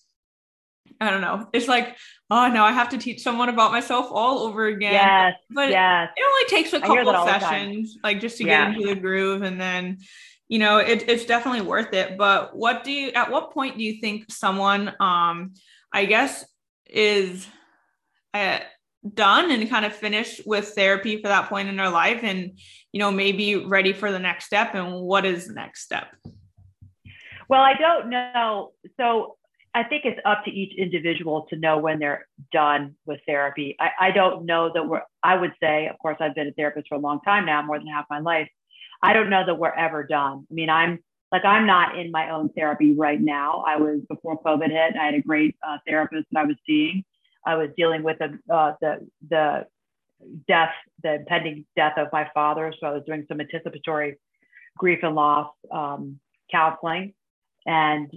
[1.03, 1.49] I don't know.
[1.53, 1.97] It's like,
[2.31, 4.93] oh, now I have to teach someone about myself all over again.
[4.93, 6.11] Yes, but yes.
[6.17, 8.71] it only takes a couple of sessions, like just to yeah.
[8.71, 9.99] get into the groove, and then,
[10.49, 12.17] you know, it, it's definitely worth it.
[12.17, 13.11] But what do you?
[13.13, 15.55] At what point do you think someone, um,
[15.93, 16.45] I guess,
[16.87, 17.47] is
[18.35, 18.61] uh,
[19.15, 22.59] done and kind of finished with therapy for that point in their life, and
[22.93, 24.75] you know, maybe ready for the next step?
[24.75, 26.15] And what is the next step?
[27.49, 28.73] Well, I don't know.
[28.99, 29.37] So
[29.75, 33.77] I think it's up to each individual to know when they're done with therapy.
[33.81, 36.89] I, I don't know that we're, I would say, of course, I've been a therapist
[36.89, 38.49] for a long time now, more than half my life.
[39.03, 40.47] I don't know that we're ever done.
[40.51, 41.03] I mean, I'm
[41.33, 43.65] like, I'm not in my own therapy right now.
[43.67, 47.05] I was before COVID hit, I had a great uh, therapist that I was seeing.
[47.45, 49.67] I was dealing with the, uh, the, the
[50.47, 52.73] death, the impending death of my father.
[52.79, 54.19] So I was doing some anticipatory
[54.77, 57.15] grief and loss um, counseling.
[57.67, 58.13] And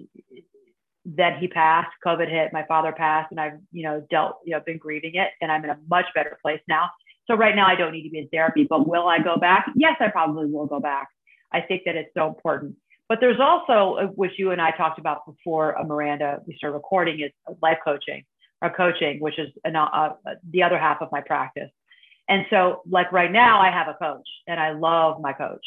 [1.06, 4.60] then he passed, COVID hit, my father passed, and I've, you know, dealt, you know,
[4.60, 6.89] been grieving it, and I'm in a much better place now.
[7.28, 9.67] So right now I don't need to be in therapy, but will I go back?
[9.75, 11.08] Yes, I probably will go back.
[11.51, 12.75] I think that it's so important.
[13.07, 16.75] But there's also, uh, which you and I talked about before, uh, Miranda, we started
[16.75, 18.23] recording, is life coaching
[18.61, 20.15] or coaching, which is an, uh, uh,
[20.51, 21.69] the other half of my practice.
[22.27, 25.65] And so, like right now, I have a coach and I love my coach.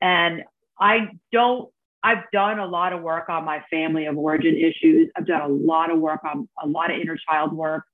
[0.00, 0.42] And
[0.78, 1.70] I don't,
[2.02, 5.10] I've done a lot of work on my family of origin issues.
[5.16, 7.84] I've done a lot of work on a lot of inner child work,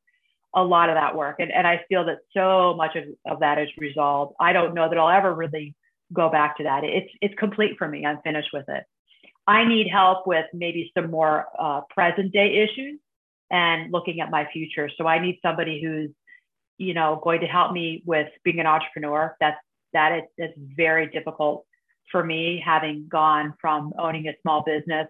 [0.55, 1.37] a lot of that work.
[1.41, 4.35] And, and I feel that so much of, of that is resolved.
[4.41, 5.75] I don't know that I'll ever really
[6.13, 6.85] go back to that.
[6.85, 8.05] It's, it's complete for me.
[8.05, 8.85] I'm finished with it.
[9.47, 12.99] I need help with maybe some more uh, present day issues
[13.51, 14.91] and looking at my future.
[14.97, 16.11] So I need somebody who's,
[16.79, 19.37] you know, going to help me with being an entrepreneur.
[19.41, 19.57] That's
[19.93, 21.65] that is very difficult
[22.11, 25.07] for me, having gone from owning a small business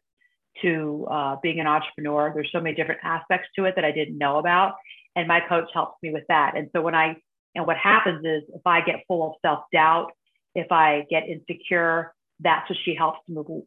[0.62, 2.30] to uh, being an entrepreneur.
[2.34, 4.74] There's so many different aspects to it that I didn't know about,
[5.14, 6.56] and my coach helps me with that.
[6.56, 7.16] And so when I
[7.54, 10.12] and what happens is if I get full of self doubt,
[10.56, 13.20] if I get insecure, that's what she helps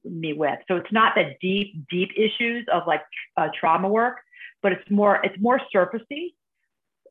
[0.03, 0.59] me with.
[0.67, 3.01] So it's not the deep, deep issues of like
[3.37, 4.17] uh, trauma work,
[4.61, 6.33] but it's more it's more surfacey.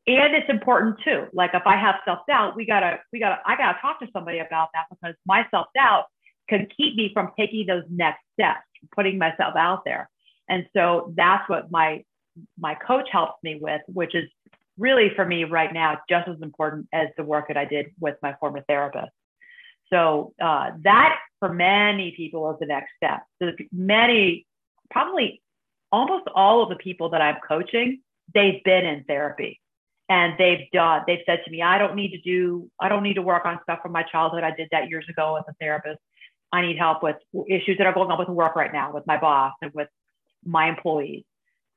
[0.07, 1.27] And it's important too.
[1.33, 4.69] Like if i have self-doubt we gotta we gotta i gotta talk to somebody about
[4.73, 6.05] that because my self-doubt
[6.47, 8.61] can keep me from taking those next steps
[8.95, 10.09] putting myself out there.
[10.47, 12.03] And so that's what my
[12.57, 14.25] my coach helps me with which is
[14.77, 18.15] really for me right now just as important as the work that i did with
[18.21, 19.11] my former therapist
[19.91, 24.45] so uh, that for many people is the next step so many
[24.89, 25.41] probably
[25.91, 28.01] almost all of the people that I'm coaching,
[28.33, 29.59] they've been in therapy
[30.07, 33.15] and they've done, they've said to me, I don't need to do, I don't need
[33.15, 34.43] to work on stuff from my childhood.
[34.43, 35.99] I did that years ago as a therapist.
[36.51, 37.15] I need help with
[37.47, 39.87] issues that are going on with work right now with my boss and with
[40.43, 41.23] my employees.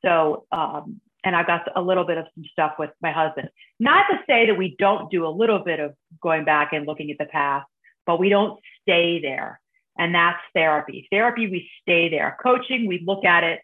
[0.02, 3.48] So, um, and I've got a little bit of some stuff with my husband.
[3.78, 7.10] Not to say that we don't do a little bit of going back and looking
[7.10, 7.66] at the past,
[8.06, 9.60] but we don't stay there.
[9.98, 11.06] And that's therapy.
[11.10, 12.36] Therapy, we stay there.
[12.42, 13.60] Coaching, we look at it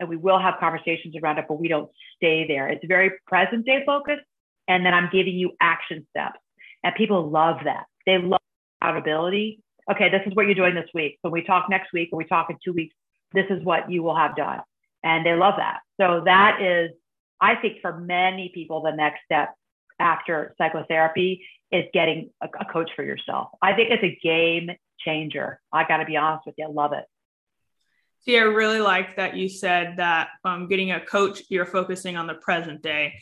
[0.00, 2.68] and we will have conversations around it, but we don't stay there.
[2.68, 4.24] It's very present day focused.
[4.68, 6.38] And then I'm giving you action steps.
[6.82, 7.84] And people love that.
[8.06, 8.40] They love
[8.80, 9.60] accountability.
[9.90, 11.18] Okay, this is what you're doing this week.
[11.22, 12.94] So we talk next week or we talk in two weeks,
[13.32, 14.60] this is what you will have done.
[15.02, 15.80] And they love that.
[16.00, 16.90] So that is,
[17.40, 19.54] I think for many people, the next step
[19.98, 23.48] after psychotherapy is getting a, a coach for yourself.
[23.62, 25.60] I think it's a game changer.
[25.72, 26.66] I got to be honest with you.
[26.66, 27.04] I love it.
[28.20, 32.26] See, I really like that you said that um, getting a coach, you're focusing on
[32.26, 33.12] the present day.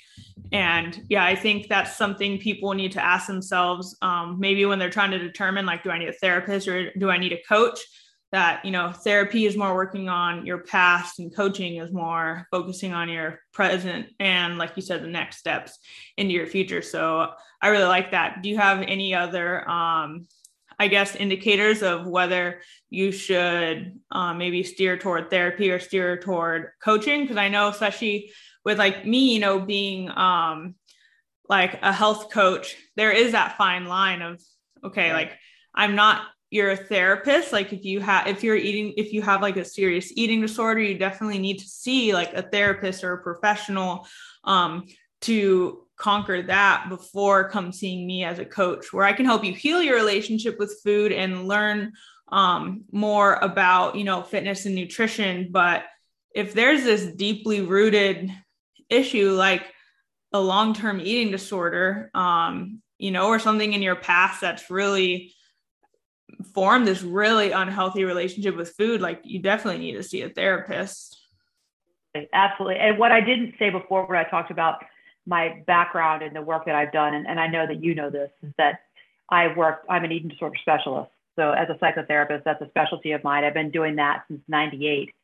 [0.52, 4.90] And yeah, I think that's something people need to ask themselves um, maybe when they're
[4.90, 7.80] trying to determine, like, do I need a therapist or do I need a coach?
[8.32, 12.94] That, you know, therapy is more working on your past and coaching is more focusing
[12.94, 15.78] on your present and, like you said, the next steps
[16.16, 16.80] into your future.
[16.80, 18.42] So I really like that.
[18.42, 20.26] Do you have any other um,
[20.78, 26.70] I guess, indicators of whether you should um, maybe steer toward therapy or steer toward
[26.82, 27.22] coaching.
[27.22, 28.32] Because I know, especially
[28.64, 30.74] with like me, you know, being um,
[31.48, 34.42] like a health coach, there is that fine line of,
[34.82, 35.32] okay, like
[35.72, 39.42] I'm not you're a therapist like if you have if you're eating if you have
[39.42, 43.22] like a serious eating disorder you definitely need to see like a therapist or a
[43.22, 44.06] professional
[44.44, 44.84] um
[45.20, 49.52] to conquer that before come seeing me as a coach where i can help you
[49.52, 51.92] heal your relationship with food and learn
[52.32, 55.48] um, more about you know fitness and nutrition.
[55.52, 55.84] But
[56.34, 58.32] if there's this deeply rooted
[58.88, 59.64] issue like
[60.32, 65.34] a long-term eating disorder um, you know or something in your past that's really
[66.42, 71.18] formed this really unhealthy relationship with food like you definitely need to see a therapist
[72.32, 74.82] absolutely and what i didn't say before when i talked about
[75.26, 78.10] my background and the work that I've done, and, and I know that you know
[78.10, 78.80] this, is that
[79.28, 81.10] I work, I'm an eating disorder specialist.
[81.36, 83.44] So as a psychotherapist, that's a specialty of mine.
[83.44, 85.14] I've been doing that since 98.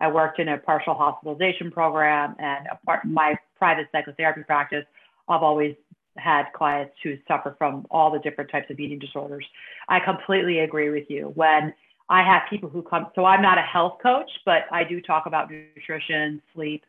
[0.00, 4.84] I worked in a partial hospitalization program and a part, my private psychotherapy practice.
[5.28, 5.74] I've always
[6.18, 9.46] had clients who suffer from all the different types of eating disorders.
[9.88, 11.32] I completely agree with you.
[11.34, 11.72] When
[12.08, 15.26] I have people who come, so I'm not a health coach, but I do talk
[15.26, 16.84] about nutrition, sleep,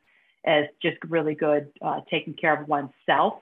[0.46, 3.42] as just really good uh, taking care of oneself.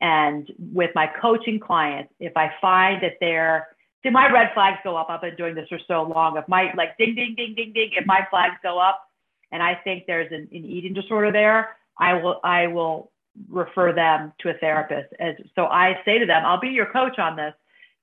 [0.00, 3.68] And with my coaching clients, if I find that they're,
[4.02, 5.08] see, my red flags go up.
[5.08, 6.36] I've been doing this for so long.
[6.36, 9.08] If my, like, ding, ding, ding, ding, ding, if my flags go up
[9.50, 13.10] and I think there's an, an eating disorder there, I will, I will
[13.48, 15.12] refer them to a therapist.
[15.18, 17.54] As so, I say to them, "I'll be your coach on this."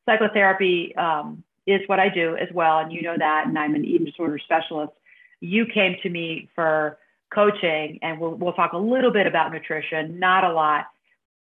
[0.05, 3.47] Psychotherapy um, is what I do as well, and you know that.
[3.47, 4.93] And I'm an eating disorder specialist.
[5.39, 6.97] You came to me for
[7.33, 10.87] coaching, and we'll, we'll talk a little bit about nutrition, not a lot,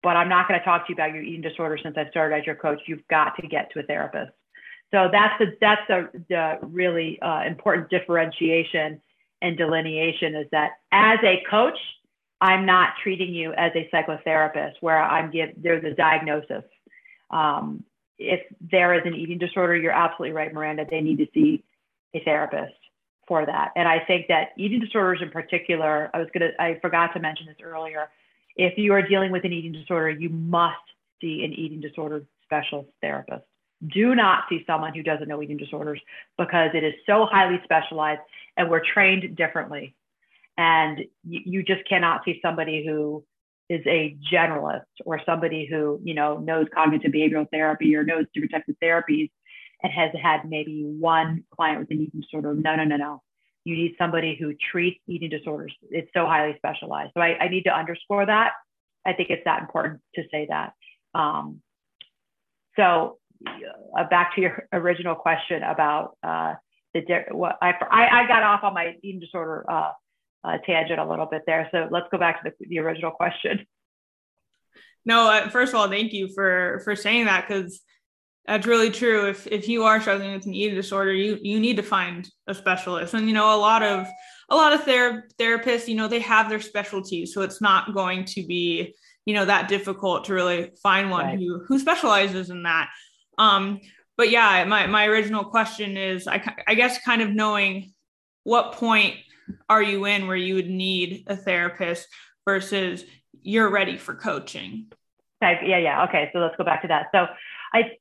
[0.02, 2.36] but I'm not going to talk to you about your eating disorder since I started
[2.36, 2.82] as your coach.
[2.86, 4.32] You've got to get to a therapist.
[4.92, 9.02] So that's the that's the, the really uh, important differentiation
[9.42, 11.78] and delineation is that as a coach,
[12.44, 16.66] I'm not treating you as a psychotherapist where I'm give there's a diagnosis.
[17.32, 17.86] Um,
[18.20, 20.86] if there is an eating disorder, you're absolutely right, Miranda.
[20.90, 21.64] They need to see
[22.14, 22.74] a therapist
[23.30, 23.72] for that.
[23.78, 27.46] And I think that eating disorders in particular, I was gonna I forgot to mention
[27.46, 28.10] this earlier.
[28.58, 30.76] If you are dealing with an eating disorder, you must
[31.22, 33.46] see an eating disorder specialist therapist.
[33.88, 36.02] Do not see someone who doesn't know eating disorders
[36.38, 38.22] because it is so highly specialized
[38.58, 39.96] and we're trained differently.
[40.58, 43.24] And you, you just cannot see somebody who
[43.70, 48.52] is a generalist or somebody who, you know, knows cognitive behavioral therapy or knows different
[48.52, 49.32] types of therapies
[49.82, 52.54] and has had maybe one client with an eating disorder.
[52.54, 53.22] No, no, no, no.
[53.66, 55.74] You need somebody who treats eating disorders.
[55.90, 57.12] It's so highly specialized.
[57.16, 58.52] So I, I need to underscore that.
[59.06, 60.74] I think it's that important to say that.
[61.16, 61.62] Um,
[62.76, 66.56] so uh, back to your original question about uh,
[66.94, 69.92] the what I, I, I got off on my eating disorder uh,
[70.44, 71.68] uh, tangent a little bit there.
[71.72, 73.66] So let's go back to the, the original question.
[75.06, 77.82] No, uh, first of all, thank you for for saying that because
[78.46, 79.28] that's really true.
[79.28, 82.54] If if you are struggling with an eating disorder, you you need to find a
[82.54, 83.14] specialist.
[83.14, 84.08] And you know, a lot of
[84.50, 88.26] a lot of ther- therapists, you know, they have their specialties, so it's not going
[88.26, 91.40] to be you know that difficult to really find one right.
[91.40, 92.90] who who specializes in that.
[93.38, 93.80] Um,
[94.18, 97.94] but yeah, my my original question is, I I guess kind of knowing
[98.44, 99.16] what point
[99.70, 102.08] are you in where you would need a therapist
[102.46, 103.06] versus
[103.42, 104.92] you're ready for coaching.
[105.42, 105.78] Yeah.
[105.78, 106.04] Yeah.
[106.06, 106.30] Okay.
[106.34, 107.08] So let's go back to that.
[107.14, 107.28] So
[107.74, 107.92] I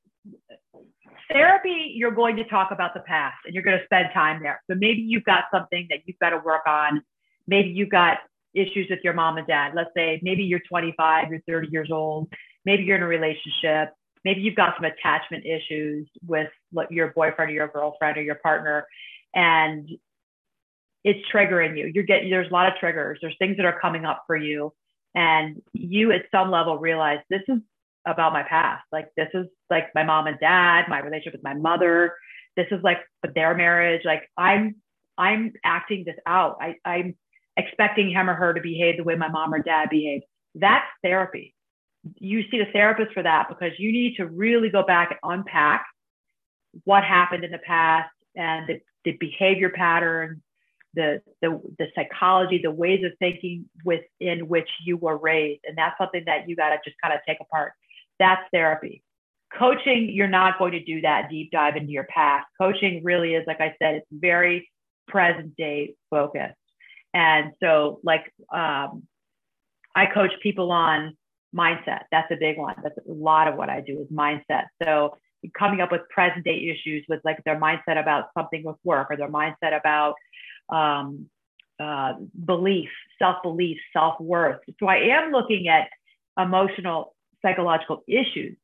[1.33, 4.63] therapy, you're going to talk about the past and you're going to spend time there.
[4.71, 7.03] So maybe you've got something that you've got to work on.
[7.47, 8.19] Maybe you've got
[8.55, 9.73] issues with your mom and dad.
[9.75, 12.29] Let's say maybe you're 25, you're 30 years old.
[12.65, 13.95] Maybe you're in a relationship.
[14.25, 16.49] Maybe you've got some attachment issues with
[16.91, 18.87] your boyfriend or your girlfriend or your partner,
[19.35, 19.89] and
[21.05, 21.91] it's triggering you.
[21.93, 23.19] You're getting there's a lot of triggers.
[23.21, 24.73] There's things that are coming up for you,
[25.15, 27.59] and you at some level realize this is
[28.07, 28.85] about my past.
[28.93, 32.15] Like this is like my mom and dad, my relationship with my mother.
[32.57, 32.99] This is like
[33.35, 34.03] their marriage.
[34.05, 34.77] Like I'm
[35.19, 36.59] I'm acting this out.
[36.61, 37.17] I, I'm
[37.57, 40.25] expecting him or her to behave the way my mom or dad behaved.
[40.55, 41.55] That's therapy.
[42.19, 45.85] You see the therapist for that because you need to really go back and unpack
[46.85, 50.41] what happened in the past and the, the behavior patterns,
[50.95, 55.63] the, the the psychology, the ways of thinking within which you were raised.
[55.65, 57.73] And that's something that you got to just kind of take apart.
[58.19, 59.03] That's therapy.
[59.59, 62.47] Coaching, you're not going to do that deep dive into your past.
[62.59, 64.71] Coaching really is, like I said, it's very
[65.09, 66.55] present day focused.
[67.15, 69.03] And so, like, um,
[69.95, 71.17] I coach people on
[71.55, 72.05] mindset.
[72.11, 72.75] That's a big one.
[72.83, 74.65] That's a lot of what I do is mindset.
[74.83, 75.17] So,
[75.59, 79.17] coming up with present day issues with like their mindset about something with work or
[79.17, 80.15] their mindset about
[80.73, 81.27] um,
[81.79, 84.61] uh, belief, self belief, self worth.
[84.81, 85.89] So, I am looking at
[86.39, 88.57] emotional, psychological issues,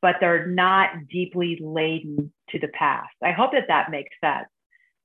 [0.00, 3.14] but they're not deeply laden to the past.
[3.22, 4.48] I hope that that makes sense.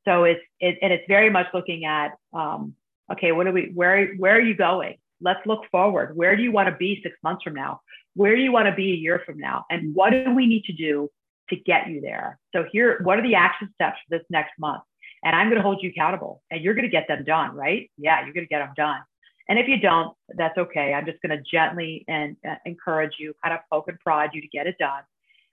[0.06, 2.76] So it's it, and it's very much looking at um,
[3.12, 4.96] okay, what are we, where, where are you going?
[5.22, 6.16] Let's look forward.
[6.16, 7.82] Where do you want to be six months from now?
[8.16, 9.66] Where do you want to be a year from now?
[9.70, 11.10] And what do we need to do
[11.50, 12.40] to get you there?
[12.54, 14.84] So here, what are the action steps for this next month?
[15.24, 17.90] And I'm going to hold you accountable and you're going to get them done, right?
[17.98, 19.02] Yeah, you're going to get them done.
[19.50, 20.94] And if you don't, that's okay.
[20.94, 24.42] I'm just going to gently and uh, encourage you, kind of poke and prod you
[24.42, 25.02] to get it done.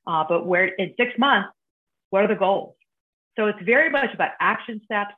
[0.07, 1.51] Uh, but where in six months,
[2.11, 2.75] what are the goals?
[3.37, 5.15] So it's very much about action steps.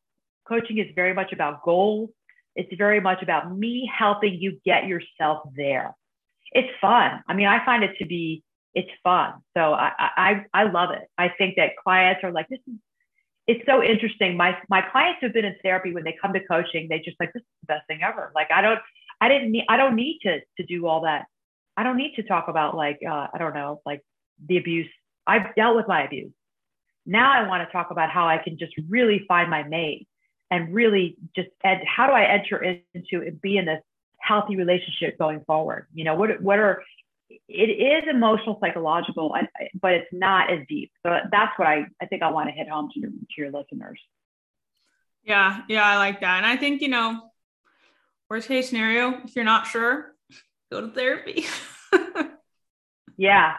[0.47, 2.11] Coaching is very much about goals
[2.57, 5.95] it's very much about me helping you get yourself there.
[6.53, 7.23] It's fun.
[7.29, 8.43] I mean, I find it to be,
[8.75, 9.35] it's fun.
[9.55, 11.07] So I, I, I love it.
[11.19, 12.75] I think that clients are like, this is,
[13.47, 14.37] it's so interesting.
[14.37, 17.33] My, my clients who've been in therapy, when they come to coaching, they just like,
[17.33, 18.33] this is the best thing ever.
[18.35, 18.81] Like, I don't,
[19.21, 21.27] I didn't need, I don't need to, to do all that.
[21.77, 24.03] I don't need to talk about like, uh, I don't know, like
[24.49, 24.89] the abuse.
[25.27, 26.33] I've dealt with my abuse.
[27.05, 30.09] Now I want to talk about how I can just really find my mate
[30.51, 33.83] and really just ed- how do I enter into and be in this
[34.19, 35.87] healthy relationship going forward?
[35.95, 36.83] You know, what what are
[37.29, 39.35] it is emotional, psychological,
[39.81, 40.93] but it's not as deep.
[41.05, 43.51] So that's what I, I think I want to hit home to your, to your
[43.51, 44.01] listeners.
[45.25, 46.37] Yeah, yeah, I like that.
[46.39, 47.31] And I think, you know,
[48.31, 50.15] worst case scenario, if you're not sure,
[50.71, 51.47] go to therapy.
[53.17, 53.55] yeah,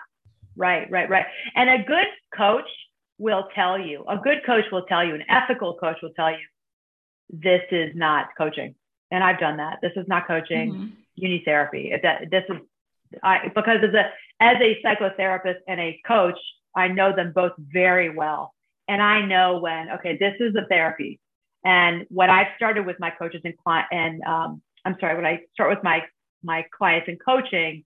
[0.56, 1.26] right, right, right.
[1.56, 2.70] And a good coach
[3.18, 6.46] will tell you, a good coach will tell you, an ethical coach will tell you,
[7.30, 8.76] this is not coaching.
[9.12, 9.80] And I've done that.
[9.82, 10.74] This is not coaching.
[10.74, 10.88] Mm-hmm.
[11.16, 11.92] You need therapy.
[11.92, 12.58] if That this is
[13.24, 16.38] I because as a as a psychotherapist and a coach,
[16.76, 18.54] I know them both very well.
[18.88, 21.20] And I know when, okay, this is a therapy.
[21.66, 25.42] And what I've started with my coaches and client and um, I'm sorry, when I
[25.54, 26.04] start with my
[26.44, 27.84] my clients in coaching,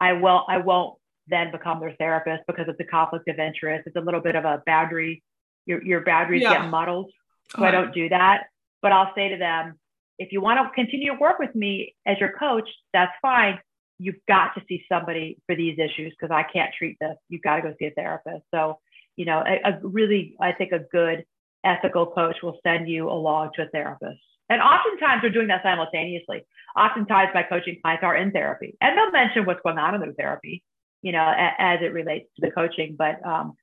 [0.00, 3.86] I will I won't then become their therapist because it's a conflict of interest.
[3.86, 5.22] It's a little bit of a boundary.
[5.66, 6.62] Your your boundaries yeah.
[6.62, 7.10] get muddled.
[7.56, 8.44] So I don't do that.
[8.82, 9.78] But I'll say to them,
[10.18, 13.58] if you want to continue to work with me as your coach, that's fine.
[13.98, 17.16] You've got to see somebody for these issues because I can't treat this.
[17.28, 18.44] You've got to go see a therapist.
[18.54, 18.78] So,
[19.16, 21.24] you know, a, a really, I think a good
[21.64, 24.20] ethical coach will send you along to a therapist.
[24.48, 26.42] And oftentimes we're doing that simultaneously.
[26.76, 30.12] Oftentimes my coaching clients are in therapy and they'll mention what's going on in their
[30.12, 30.62] therapy,
[31.02, 32.96] you know, a, as it relates to the coaching.
[32.96, 33.54] But um,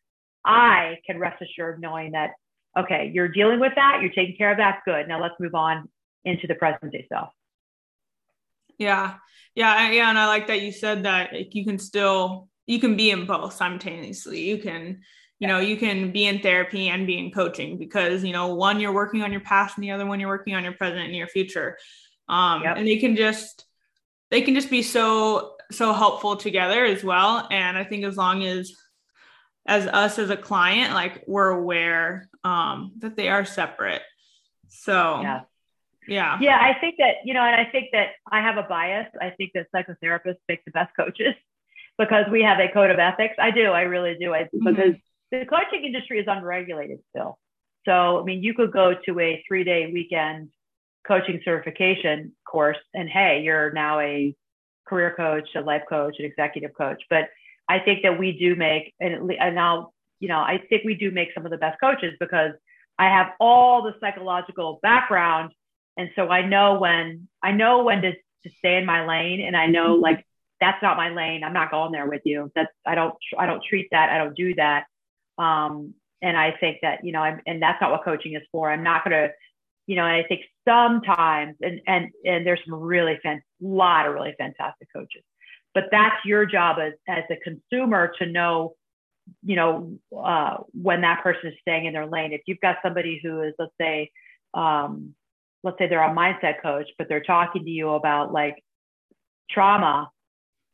[0.45, 2.31] I can rest assured knowing that,
[2.77, 5.07] okay, you're dealing with that, you're taking care of that, good.
[5.07, 5.89] Now let's move on
[6.23, 7.29] into the present day self.
[8.77, 9.15] Yeah.
[9.55, 9.91] Yeah.
[9.91, 10.09] Yeah.
[10.09, 13.25] And I like that you said that like, you can still, you can be in
[13.25, 14.41] both simultaneously.
[14.41, 15.01] You can,
[15.39, 18.79] you know you can be in therapy and be in coaching because you know one
[18.79, 21.15] you're working on your past and the other one you're working on your present and
[21.15, 21.77] your future
[22.29, 22.77] um yep.
[22.77, 23.65] and they can just
[24.31, 28.43] they can just be so so helpful together as well and i think as long
[28.43, 28.73] as
[29.67, 34.01] as us as a client like we're aware um that they are separate
[34.69, 35.41] so yeah
[36.07, 39.07] yeah yeah i think that you know and i think that i have a bias
[39.21, 41.33] i think that psychotherapists make the best coaches
[41.97, 44.69] because we have a code of ethics i do i really do I, mm-hmm.
[44.69, 44.95] because
[45.31, 47.37] the coaching industry is unregulated still.
[47.85, 50.49] So, I mean, you could go to a three day weekend
[51.07, 54.35] coaching certification course and hey, you're now a
[54.87, 57.01] career coach, a life coach, an executive coach.
[57.09, 57.29] But
[57.69, 61.11] I think that we do make, and, and now, you know, I think we do
[61.11, 62.51] make some of the best coaches because
[62.97, 65.51] I have all the psychological background.
[65.97, 69.55] And so I know when, I know when to, to stay in my lane and
[69.55, 70.25] I know like,
[70.61, 71.43] that's not my lane.
[71.43, 72.51] I'm not going there with you.
[72.55, 74.09] That's, I don't, I don't treat that.
[74.09, 74.85] I don't do that.
[75.37, 78.71] Um, and I think that, you know, I'm, and that's not what coaching is for.
[78.71, 79.31] I'm not to,
[79.85, 84.13] you know, and I think sometimes, and, and, and there's some really, fan, lot of
[84.13, 85.23] really fantastic coaches,
[85.73, 88.75] but that's your job as, as a consumer to know,
[89.43, 92.31] you know, uh, when that person is staying in their lane.
[92.31, 94.09] If you've got somebody who is, let's say,
[94.53, 95.13] um,
[95.65, 98.63] let's say they're a mindset coach, but they're talking to you about like
[99.49, 100.09] trauma,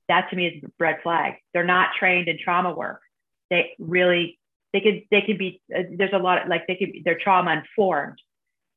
[0.08, 1.36] that to me is a red flag.
[1.54, 3.02] They're not trained in trauma work.
[3.50, 4.38] They really
[4.74, 7.52] they could they could be uh, there's a lot of, like they could they're trauma
[7.52, 8.20] informed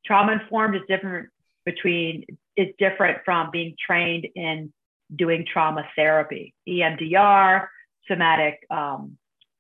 [0.05, 1.29] trauma informed is different
[1.65, 2.25] between
[2.57, 4.73] is different from being trained in
[5.15, 7.67] doing trauma therapy emdr
[8.09, 9.17] somatic um,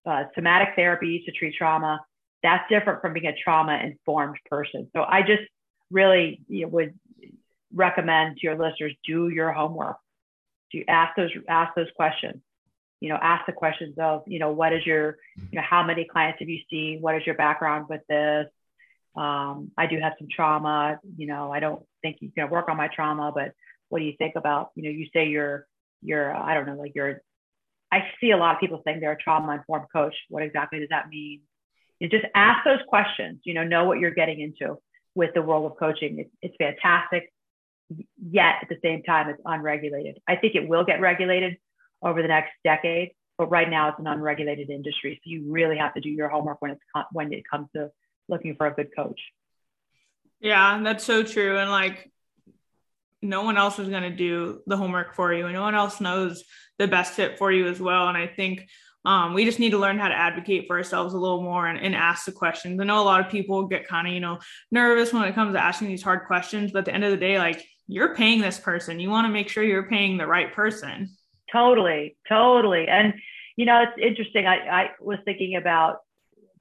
[0.07, 2.00] uh, somatic therapy to treat trauma
[2.42, 5.42] that's different from being a trauma informed person so i just
[5.91, 6.99] really you know, would
[7.72, 9.97] recommend to your listeners do your homework
[10.70, 12.41] do you ask those ask those questions
[13.05, 16.07] you know, ask the questions of, you know, what is your, you know, how many
[16.11, 17.03] clients have you seen?
[17.03, 18.47] What is your background with this?
[19.14, 20.99] Um, I do have some trauma.
[21.14, 23.53] You know, I don't think you can work on my trauma, but
[23.91, 25.66] what do you think about, you know, you say you're,
[26.01, 27.20] you're, I don't know, like you're,
[27.93, 30.14] I see a lot of people saying they're a trauma informed coach.
[30.30, 31.43] What exactly does that mean?
[32.01, 34.78] You just ask those questions, you know, know what you're getting into
[35.14, 36.18] with the world of coaching.
[36.18, 37.32] It's, it's fantastic.
[38.30, 40.20] Yet at the same time, it's unregulated.
[40.26, 41.58] I think it will get regulated
[42.02, 43.12] over the next decade.
[43.36, 46.62] But right now, it's an unregulated industry, so you really have to do your homework
[46.62, 47.90] when it's when it comes to
[48.28, 49.20] looking for a good coach.
[50.38, 51.58] Yeah, that's so true.
[51.58, 52.12] And like,
[53.22, 56.00] no one else is going to do the homework for you, and no one else
[56.00, 56.44] knows
[56.78, 58.06] the best fit for you as well.
[58.06, 58.68] And I think
[59.05, 61.78] um, we just need to learn how to advocate for ourselves a little more and,
[61.78, 62.80] and ask the questions.
[62.80, 64.38] I know a lot of people get kind of, you know,
[64.70, 67.16] nervous when it comes to asking these hard questions, but at the end of the
[67.16, 70.55] day, like you're paying this person, you want to make sure you're paying the right
[70.55, 71.11] person.
[71.52, 72.88] Totally, totally.
[72.88, 73.14] And
[73.57, 74.46] you know, it's interesting.
[74.46, 75.98] I, I was thinking about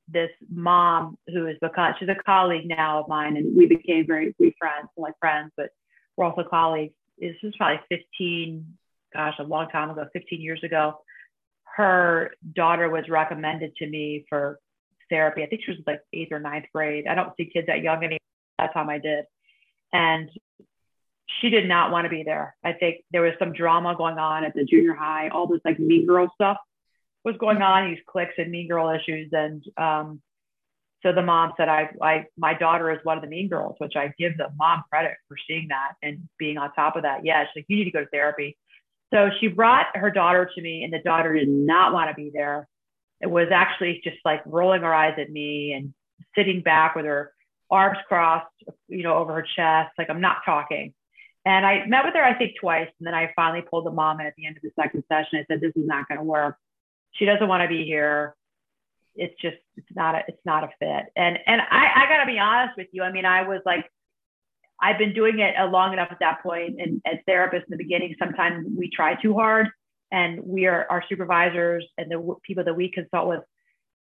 [0.08, 4.36] this mom who is because she's a colleague now of mine, and we became very
[4.38, 5.70] we friends, like friends, but
[6.16, 6.94] we're also colleagues.
[7.18, 8.78] This was probably 15,
[9.14, 11.00] gosh, a long time ago, 15 years ago.
[11.76, 14.60] Her daughter was recommended to me for
[15.10, 15.44] therapy.
[15.44, 17.08] I think she was like eighth or ninth grade.
[17.08, 18.20] I don't see kids that young anymore.
[18.60, 19.26] That time I did.
[19.92, 20.30] And
[21.42, 22.56] she did not want to be there.
[22.64, 25.80] I think there was some drama going on at the junior high, all this like
[25.80, 26.58] mean girl stuff
[27.24, 29.30] was going on, these cliques and mean girl issues.
[29.32, 30.22] And um,
[31.02, 33.94] so the mom said, I, I, my daughter is one of the mean girls, which
[33.96, 37.26] I give the mom credit for seeing that and being on top of that.
[37.26, 38.58] Yeah, she's like, you need to go to therapy.
[39.14, 42.32] So she brought her daughter to me, and the daughter did not want to be
[42.34, 42.68] there.
[43.22, 45.94] It was actually just like rolling her eyes at me and
[46.36, 47.32] sitting back with her
[47.70, 48.48] arms crossed,
[48.88, 50.94] you know, over her chest, like I'm not talking.
[51.46, 52.88] And I met with her, I think, twice.
[53.00, 55.40] And then I finally pulled the mom in at the end of the second session.
[55.40, 56.58] I said, This is not going to work.
[57.14, 58.36] She doesn't want to be here.
[59.16, 61.12] It's just, it's not a, it's not a fit.
[61.16, 63.04] And, and I, I got to be honest with you.
[63.04, 63.92] I mean, I was like,
[64.82, 68.16] I've been doing it long enough at that point, and as therapists in the beginning,
[68.20, 69.70] sometimes we try too hard,
[70.12, 73.42] and we are our supervisors and the people that we consult with,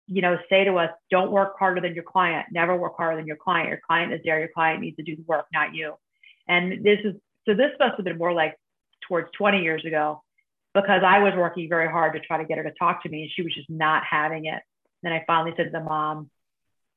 [0.08, 2.48] you know, say to us, "Don't work harder than your client.
[2.52, 3.70] Never work harder than your client.
[3.70, 4.40] Your client is there.
[4.40, 5.96] Your client needs to do the work, not you."
[6.48, 7.16] And this is
[7.46, 7.54] so.
[7.54, 8.56] This must have been more like
[9.08, 10.22] towards 20 years ago,
[10.74, 13.24] because I was working very hard to try to get her to talk to me,
[13.24, 14.62] and she was just not having it.
[15.02, 16.30] Then I finally said to the mom,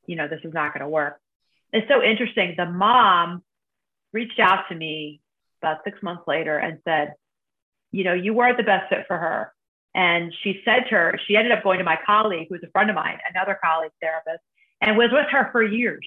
[0.07, 1.19] "You know, this is not going to work."
[1.73, 2.55] It's so interesting.
[2.57, 3.43] The mom
[4.13, 5.21] reached out to me
[5.63, 7.15] about six months later and said,
[7.93, 9.53] you know, you weren't the best fit for her.
[9.95, 12.91] And she said to her, she ended up going to my colleague, who's a friend
[12.91, 14.43] of mine, another colleague therapist,
[14.81, 16.07] and was with her for years.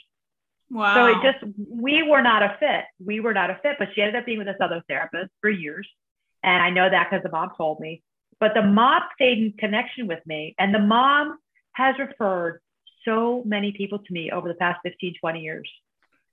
[0.72, 0.96] Wow.
[0.96, 2.86] So it just, we were not a fit.
[3.04, 5.50] We were not a fit, but she ended up being with this other therapist for
[5.50, 5.88] years.
[6.44, 8.02] And I know that because the mom told me.
[8.40, 10.56] But the mom stayed in connection with me.
[10.58, 11.38] And the mom
[11.74, 12.62] has referred
[13.06, 15.70] so many people to me over the past 15, 20 years.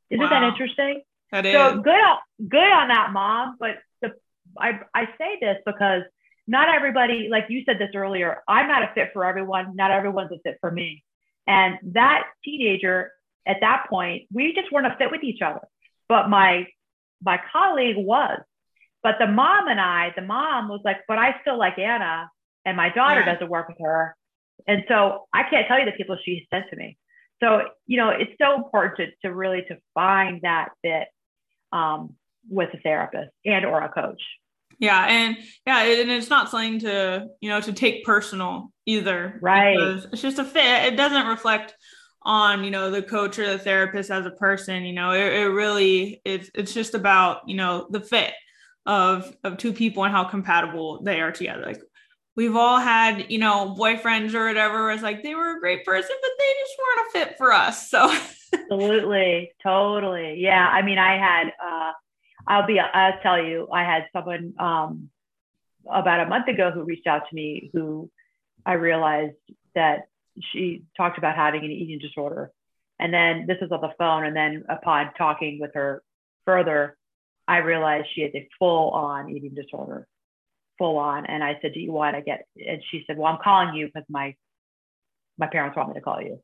[0.08, 0.30] Isn't wow.
[0.30, 1.02] that interesting?
[1.33, 1.53] That is.
[1.53, 2.18] So good on,
[2.49, 3.57] good on that, mom.
[3.59, 4.12] But the,
[4.59, 6.03] I, I say this because
[6.47, 9.76] not everybody, like you said this earlier, I'm not a fit for everyone.
[9.76, 11.05] Not everyone's a fit for me.
[11.47, 13.12] And that teenager
[13.47, 15.61] at that point, we just weren't a fit with each other.
[16.09, 16.66] But my
[17.22, 18.41] my colleague was.
[19.03, 22.31] But the mom and I, the mom was like, but I still like Anna,
[22.66, 23.33] and my daughter yeah.
[23.33, 24.14] doesn't work with her.
[24.66, 26.99] And so I can't tell you the people she sent to me.
[27.43, 31.09] So, you know, it's so important to, to really to find that fit
[31.72, 32.14] um,
[32.48, 34.22] with a therapist and or a coach.
[34.78, 39.38] Yeah, and yeah, and it's not something to you know to take personal either.
[39.42, 39.78] Right.
[39.78, 40.92] It's just a fit.
[40.92, 41.74] It doesn't reflect
[42.22, 44.84] on you know the coach or the therapist as a person.
[44.84, 48.32] You know, it, it really it's it's just about you know the fit
[48.86, 51.62] of of two people and how compatible they are together.
[51.66, 51.82] Like
[52.37, 54.91] we've all had you know boyfriends or whatever.
[54.91, 57.89] It's like they were a great person, but they just weren't a fit for us.
[57.89, 58.14] So.
[58.53, 59.53] Absolutely.
[59.62, 60.37] Totally.
[60.39, 60.66] Yeah.
[60.66, 61.93] I mean, I had, uh,
[62.47, 65.11] I'll be, I'll tell you, I had someone um,
[65.91, 68.11] about a month ago who reached out to me who
[68.64, 69.37] I realized
[69.74, 70.09] that
[70.53, 72.51] she talked about having an eating disorder.
[72.99, 74.24] And then this was on the phone.
[74.24, 76.03] And then upon talking with her
[76.45, 76.97] further,
[77.49, 80.07] I realized she had a full on eating disorder,
[80.81, 81.26] full on.
[81.26, 83.87] And I said, Do you want to get, and she said, Well, I'm calling you
[83.87, 84.35] because my,
[85.39, 86.41] my parents want me to call you.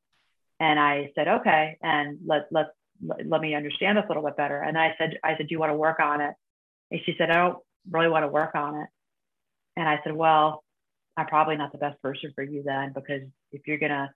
[0.61, 2.67] And I said, okay, and let let
[3.27, 4.59] let me understand this a little bit better.
[4.59, 6.35] And I said, I said, do you want to work on it?
[6.91, 7.59] And she said, I don't
[7.91, 8.89] really want to work on it.
[9.77, 10.65] And I said, well,
[11.17, 13.23] I'm probably not the best person for you then, because
[13.53, 14.11] if you're gonna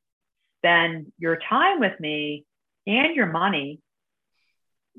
[0.61, 2.47] spend your time with me
[2.87, 3.81] and your money,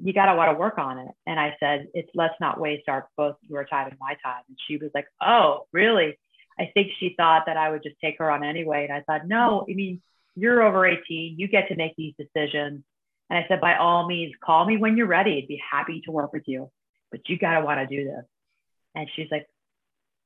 [0.03, 1.11] you gotta want to work on it.
[1.25, 4.43] And I said, it's let's not waste our both your time and my time.
[4.47, 6.17] And she was like, oh, really?
[6.59, 8.87] I think she thought that I would just take her on anyway.
[8.89, 10.01] And I thought, no, I mean,
[10.35, 12.83] you're over 18, you get to make these decisions.
[13.29, 15.37] And I said, by all means, call me when you're ready.
[15.37, 16.69] I'd be happy to work with you,
[17.11, 18.25] but you got to want to do this.
[18.95, 19.47] And she's like,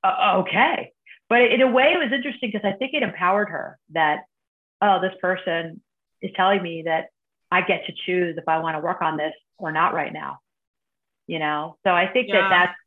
[0.05, 0.91] okay.
[1.29, 4.25] But in a way, it was interesting because I think it empowered her that,
[4.81, 5.81] oh, this person
[6.21, 7.09] is telling me that
[7.51, 10.39] I get to choose if I want to work on this or not right now.
[11.27, 12.41] You know, so I think yeah.
[12.41, 12.77] that that's,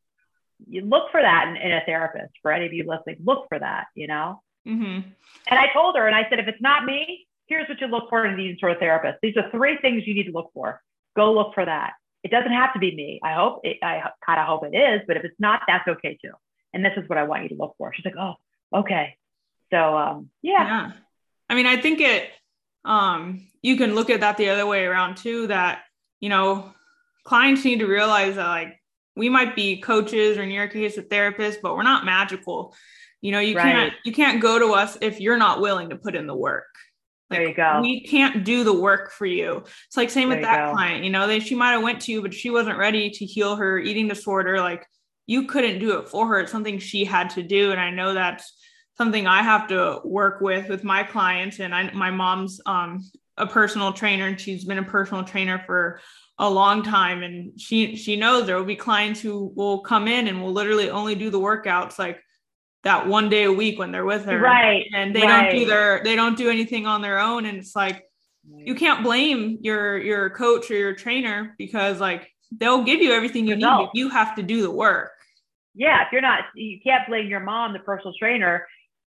[0.69, 3.59] you look for that in, in, a therapist for any of you listening, look for
[3.59, 4.41] that, you know?
[4.67, 5.09] Mm-hmm.
[5.47, 8.09] And I told her, and I said, if it's not me, here's what you look
[8.09, 9.17] for in these sort of therapists.
[9.21, 10.81] These are three things you need to look for.
[11.15, 11.93] Go look for that.
[12.23, 13.19] It doesn't have to be me.
[13.23, 16.17] I hope it, I kind of hope it is, but if it's not, that's okay
[16.21, 16.31] too.
[16.73, 17.93] And this is what I want you to look for.
[17.93, 18.35] She's like, oh,
[18.73, 19.17] okay.
[19.71, 20.65] So um, yeah.
[20.65, 20.91] yeah.
[21.49, 22.29] I mean, I think it.
[22.85, 25.47] Um, you can look at that the other way around too.
[25.47, 25.81] That
[26.19, 26.73] you know,
[27.23, 28.79] clients need to realize that like
[29.15, 32.75] we might be coaches or in your case a therapist, but we're not magical.
[33.21, 33.63] You know, you right.
[33.63, 36.67] can't you can't go to us if you're not willing to put in the work.
[37.29, 37.79] Like, there you go.
[37.81, 39.63] We can't do the work for you.
[39.87, 40.71] It's like same there with that go.
[40.73, 41.03] client.
[41.03, 43.55] You know, they she might have went to you, but she wasn't ready to heal
[43.55, 44.59] her eating disorder.
[44.59, 44.87] Like
[45.27, 46.39] you couldn't do it for her.
[46.39, 47.71] It's something she had to do.
[47.71, 48.51] And I know that's
[48.99, 51.61] something I have to work with with my clients.
[51.61, 56.01] And I, my mom's um, a personal trainer, and she's been a personal trainer for
[56.37, 57.23] a long time.
[57.23, 60.89] And she she knows there will be clients who will come in and will literally
[60.89, 62.19] only do the workouts like
[62.83, 65.49] that one day a week when they're with her right and they right.
[65.49, 68.05] don't do their they don't do anything on their own and it's like
[68.49, 73.45] you can't blame your your coach or your trainer because like they'll give you everything
[73.45, 75.11] you need but you have to do the work
[75.79, 78.67] yeah, if you're not, you can't blame your mom, the personal trainer,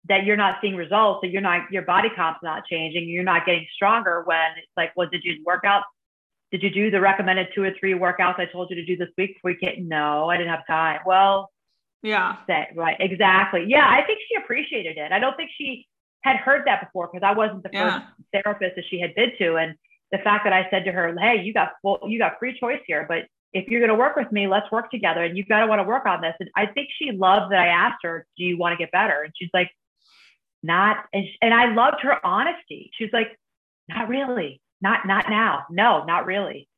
[0.06, 3.44] that you're not seeing results, that you're not, your body comp's not changing, you're not
[3.44, 5.82] getting stronger when it's like, well, did you work out?
[6.50, 9.10] Did you do the recommended two or three workouts I told you to do this
[9.18, 9.78] week before you get?
[9.80, 11.00] No, I didn't have time.
[11.04, 11.50] Well,
[12.02, 13.64] yeah, that, right, exactly.
[13.66, 15.12] Yeah, I think she appreciated it.
[15.12, 15.86] I don't think she
[16.22, 18.00] had heard that before because I wasn't the yeah.
[18.00, 19.74] first therapist that she had been to, and
[20.10, 22.80] the fact that I said to her, "Hey, you got full, you got free choice
[22.86, 25.60] here, but if you're going to work with me, let's work together, and you've got
[25.60, 28.26] to want to work on this." And I think she loved that I asked her,
[28.38, 29.70] "Do you want to get better?" And she's like,
[30.62, 32.90] "Not," and, and I loved her honesty.
[32.98, 33.38] She's like,
[33.88, 36.68] "Not really, not not now, no, not really."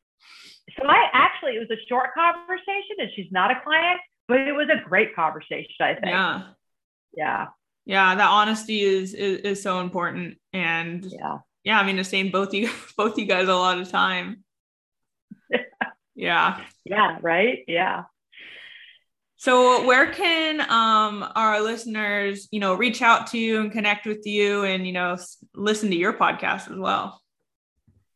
[0.79, 4.53] So I actually, it was a short conversation, and she's not a client, but it
[4.53, 5.75] was a great conversation.
[5.81, 6.07] I think.
[6.07, 6.43] Yeah.
[7.17, 7.47] Yeah.
[7.87, 12.31] Yeah, that honesty is, is is so important, and yeah yeah, I mean, the same
[12.31, 14.45] both you both you guys a lot of time.
[16.15, 16.61] yeah.
[16.85, 17.65] Yeah, right?
[17.67, 18.05] Yeah.
[19.41, 24.27] So where can um our listeners, you know, reach out to you and connect with
[24.27, 25.17] you and, you know,
[25.55, 27.23] listen to your podcast as well?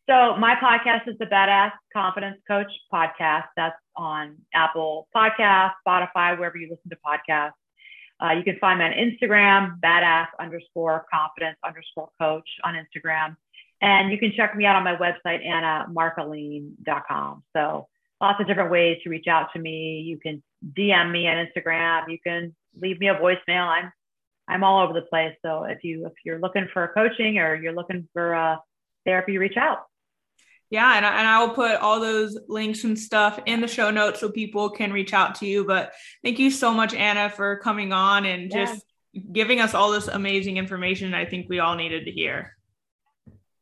[0.07, 3.45] So my podcast is the Badass Confidence Coach podcast.
[3.57, 7.53] That's on Apple Podcast, Spotify, wherever you listen to podcasts.
[8.22, 13.35] Uh, you can find me on Instagram, badass underscore confidence underscore coach on Instagram.
[13.81, 17.45] And you can check me out on my website, annamarcolin.com.
[17.57, 17.89] So
[18.25, 20.01] lots of different ways to reach out to me.
[20.01, 20.43] You can
[20.77, 22.09] DM me on Instagram.
[22.09, 23.66] You can leave me a voicemail.
[23.66, 23.93] I'm
[24.49, 25.35] I'm all over the place.
[25.43, 28.57] So if you if you're looking for coaching or you're looking for uh,
[29.05, 29.85] therapy, reach out.
[30.70, 33.91] Yeah, and I, and I will put all those links and stuff in the show
[33.91, 35.64] notes so people can reach out to you.
[35.64, 35.93] But
[36.25, 38.64] thank you so much, Anna, for coming on and yeah.
[38.64, 38.85] just
[39.33, 42.57] giving us all this amazing information I think we all needed to hear.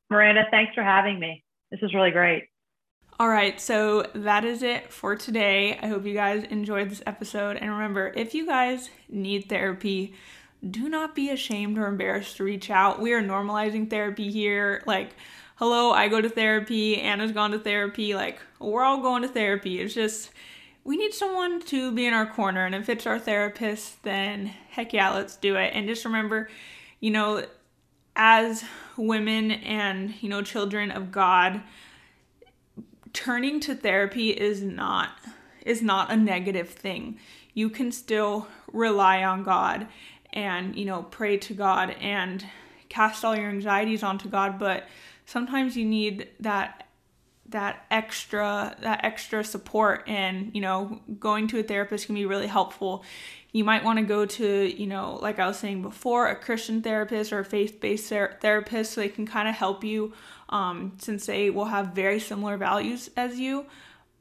[0.09, 1.45] Miranda, thanks for having me.
[1.71, 2.45] This is really great.
[3.23, 5.79] All right, so that is it for today.
[5.81, 7.57] I hope you guys enjoyed this episode.
[7.57, 10.15] And remember, if you guys need therapy,
[10.69, 13.01] do not be ashamed or embarrassed to reach out.
[13.01, 14.83] We are normalizing therapy here.
[14.87, 15.15] Like,
[15.55, 19.79] hello, I go to therapy, Anna's gone to therapy, like we're all going to therapy.
[19.79, 20.33] It's just
[20.83, 24.93] we need someone to be in our corner and if it's our therapist, then heck
[24.93, 25.71] yeah, let's do it.
[25.75, 26.49] And just remember,
[26.99, 27.45] you know,
[28.17, 28.65] as
[28.97, 31.63] women and, you know, children of God,
[33.13, 35.11] turning to therapy is not
[35.65, 37.19] is not a negative thing.
[37.55, 39.87] You can still rely on God
[40.33, 42.45] and, you know, pray to God and
[42.89, 44.89] cast all your anxieties onto God, but
[45.27, 46.89] sometimes you need that
[47.49, 52.47] that extra that extra support and you know going to a therapist can be really
[52.47, 53.05] helpful
[53.53, 56.81] you might want to go to you know like i was saying before a christian
[56.81, 60.15] therapist or a faith-based ther- therapist so they can kind of help you
[60.53, 63.67] um, since they will have very similar values as you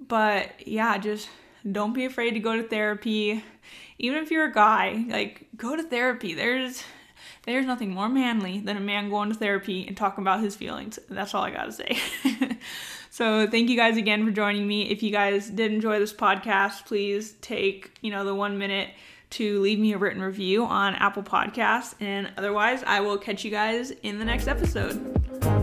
[0.07, 1.29] but yeah just
[1.71, 3.43] don't be afraid to go to therapy
[3.99, 6.83] even if you're a guy like go to therapy there's
[7.43, 10.99] there's nothing more manly than a man going to therapy and talking about his feelings.
[11.09, 11.97] That's all I got to say.
[13.09, 14.89] so, thank you guys again for joining me.
[14.89, 18.89] If you guys did enjoy this podcast, please take, you know, the 1 minute
[19.31, 23.51] to leave me a written review on Apple Podcasts and otherwise, I will catch you
[23.51, 25.60] guys in the next episode.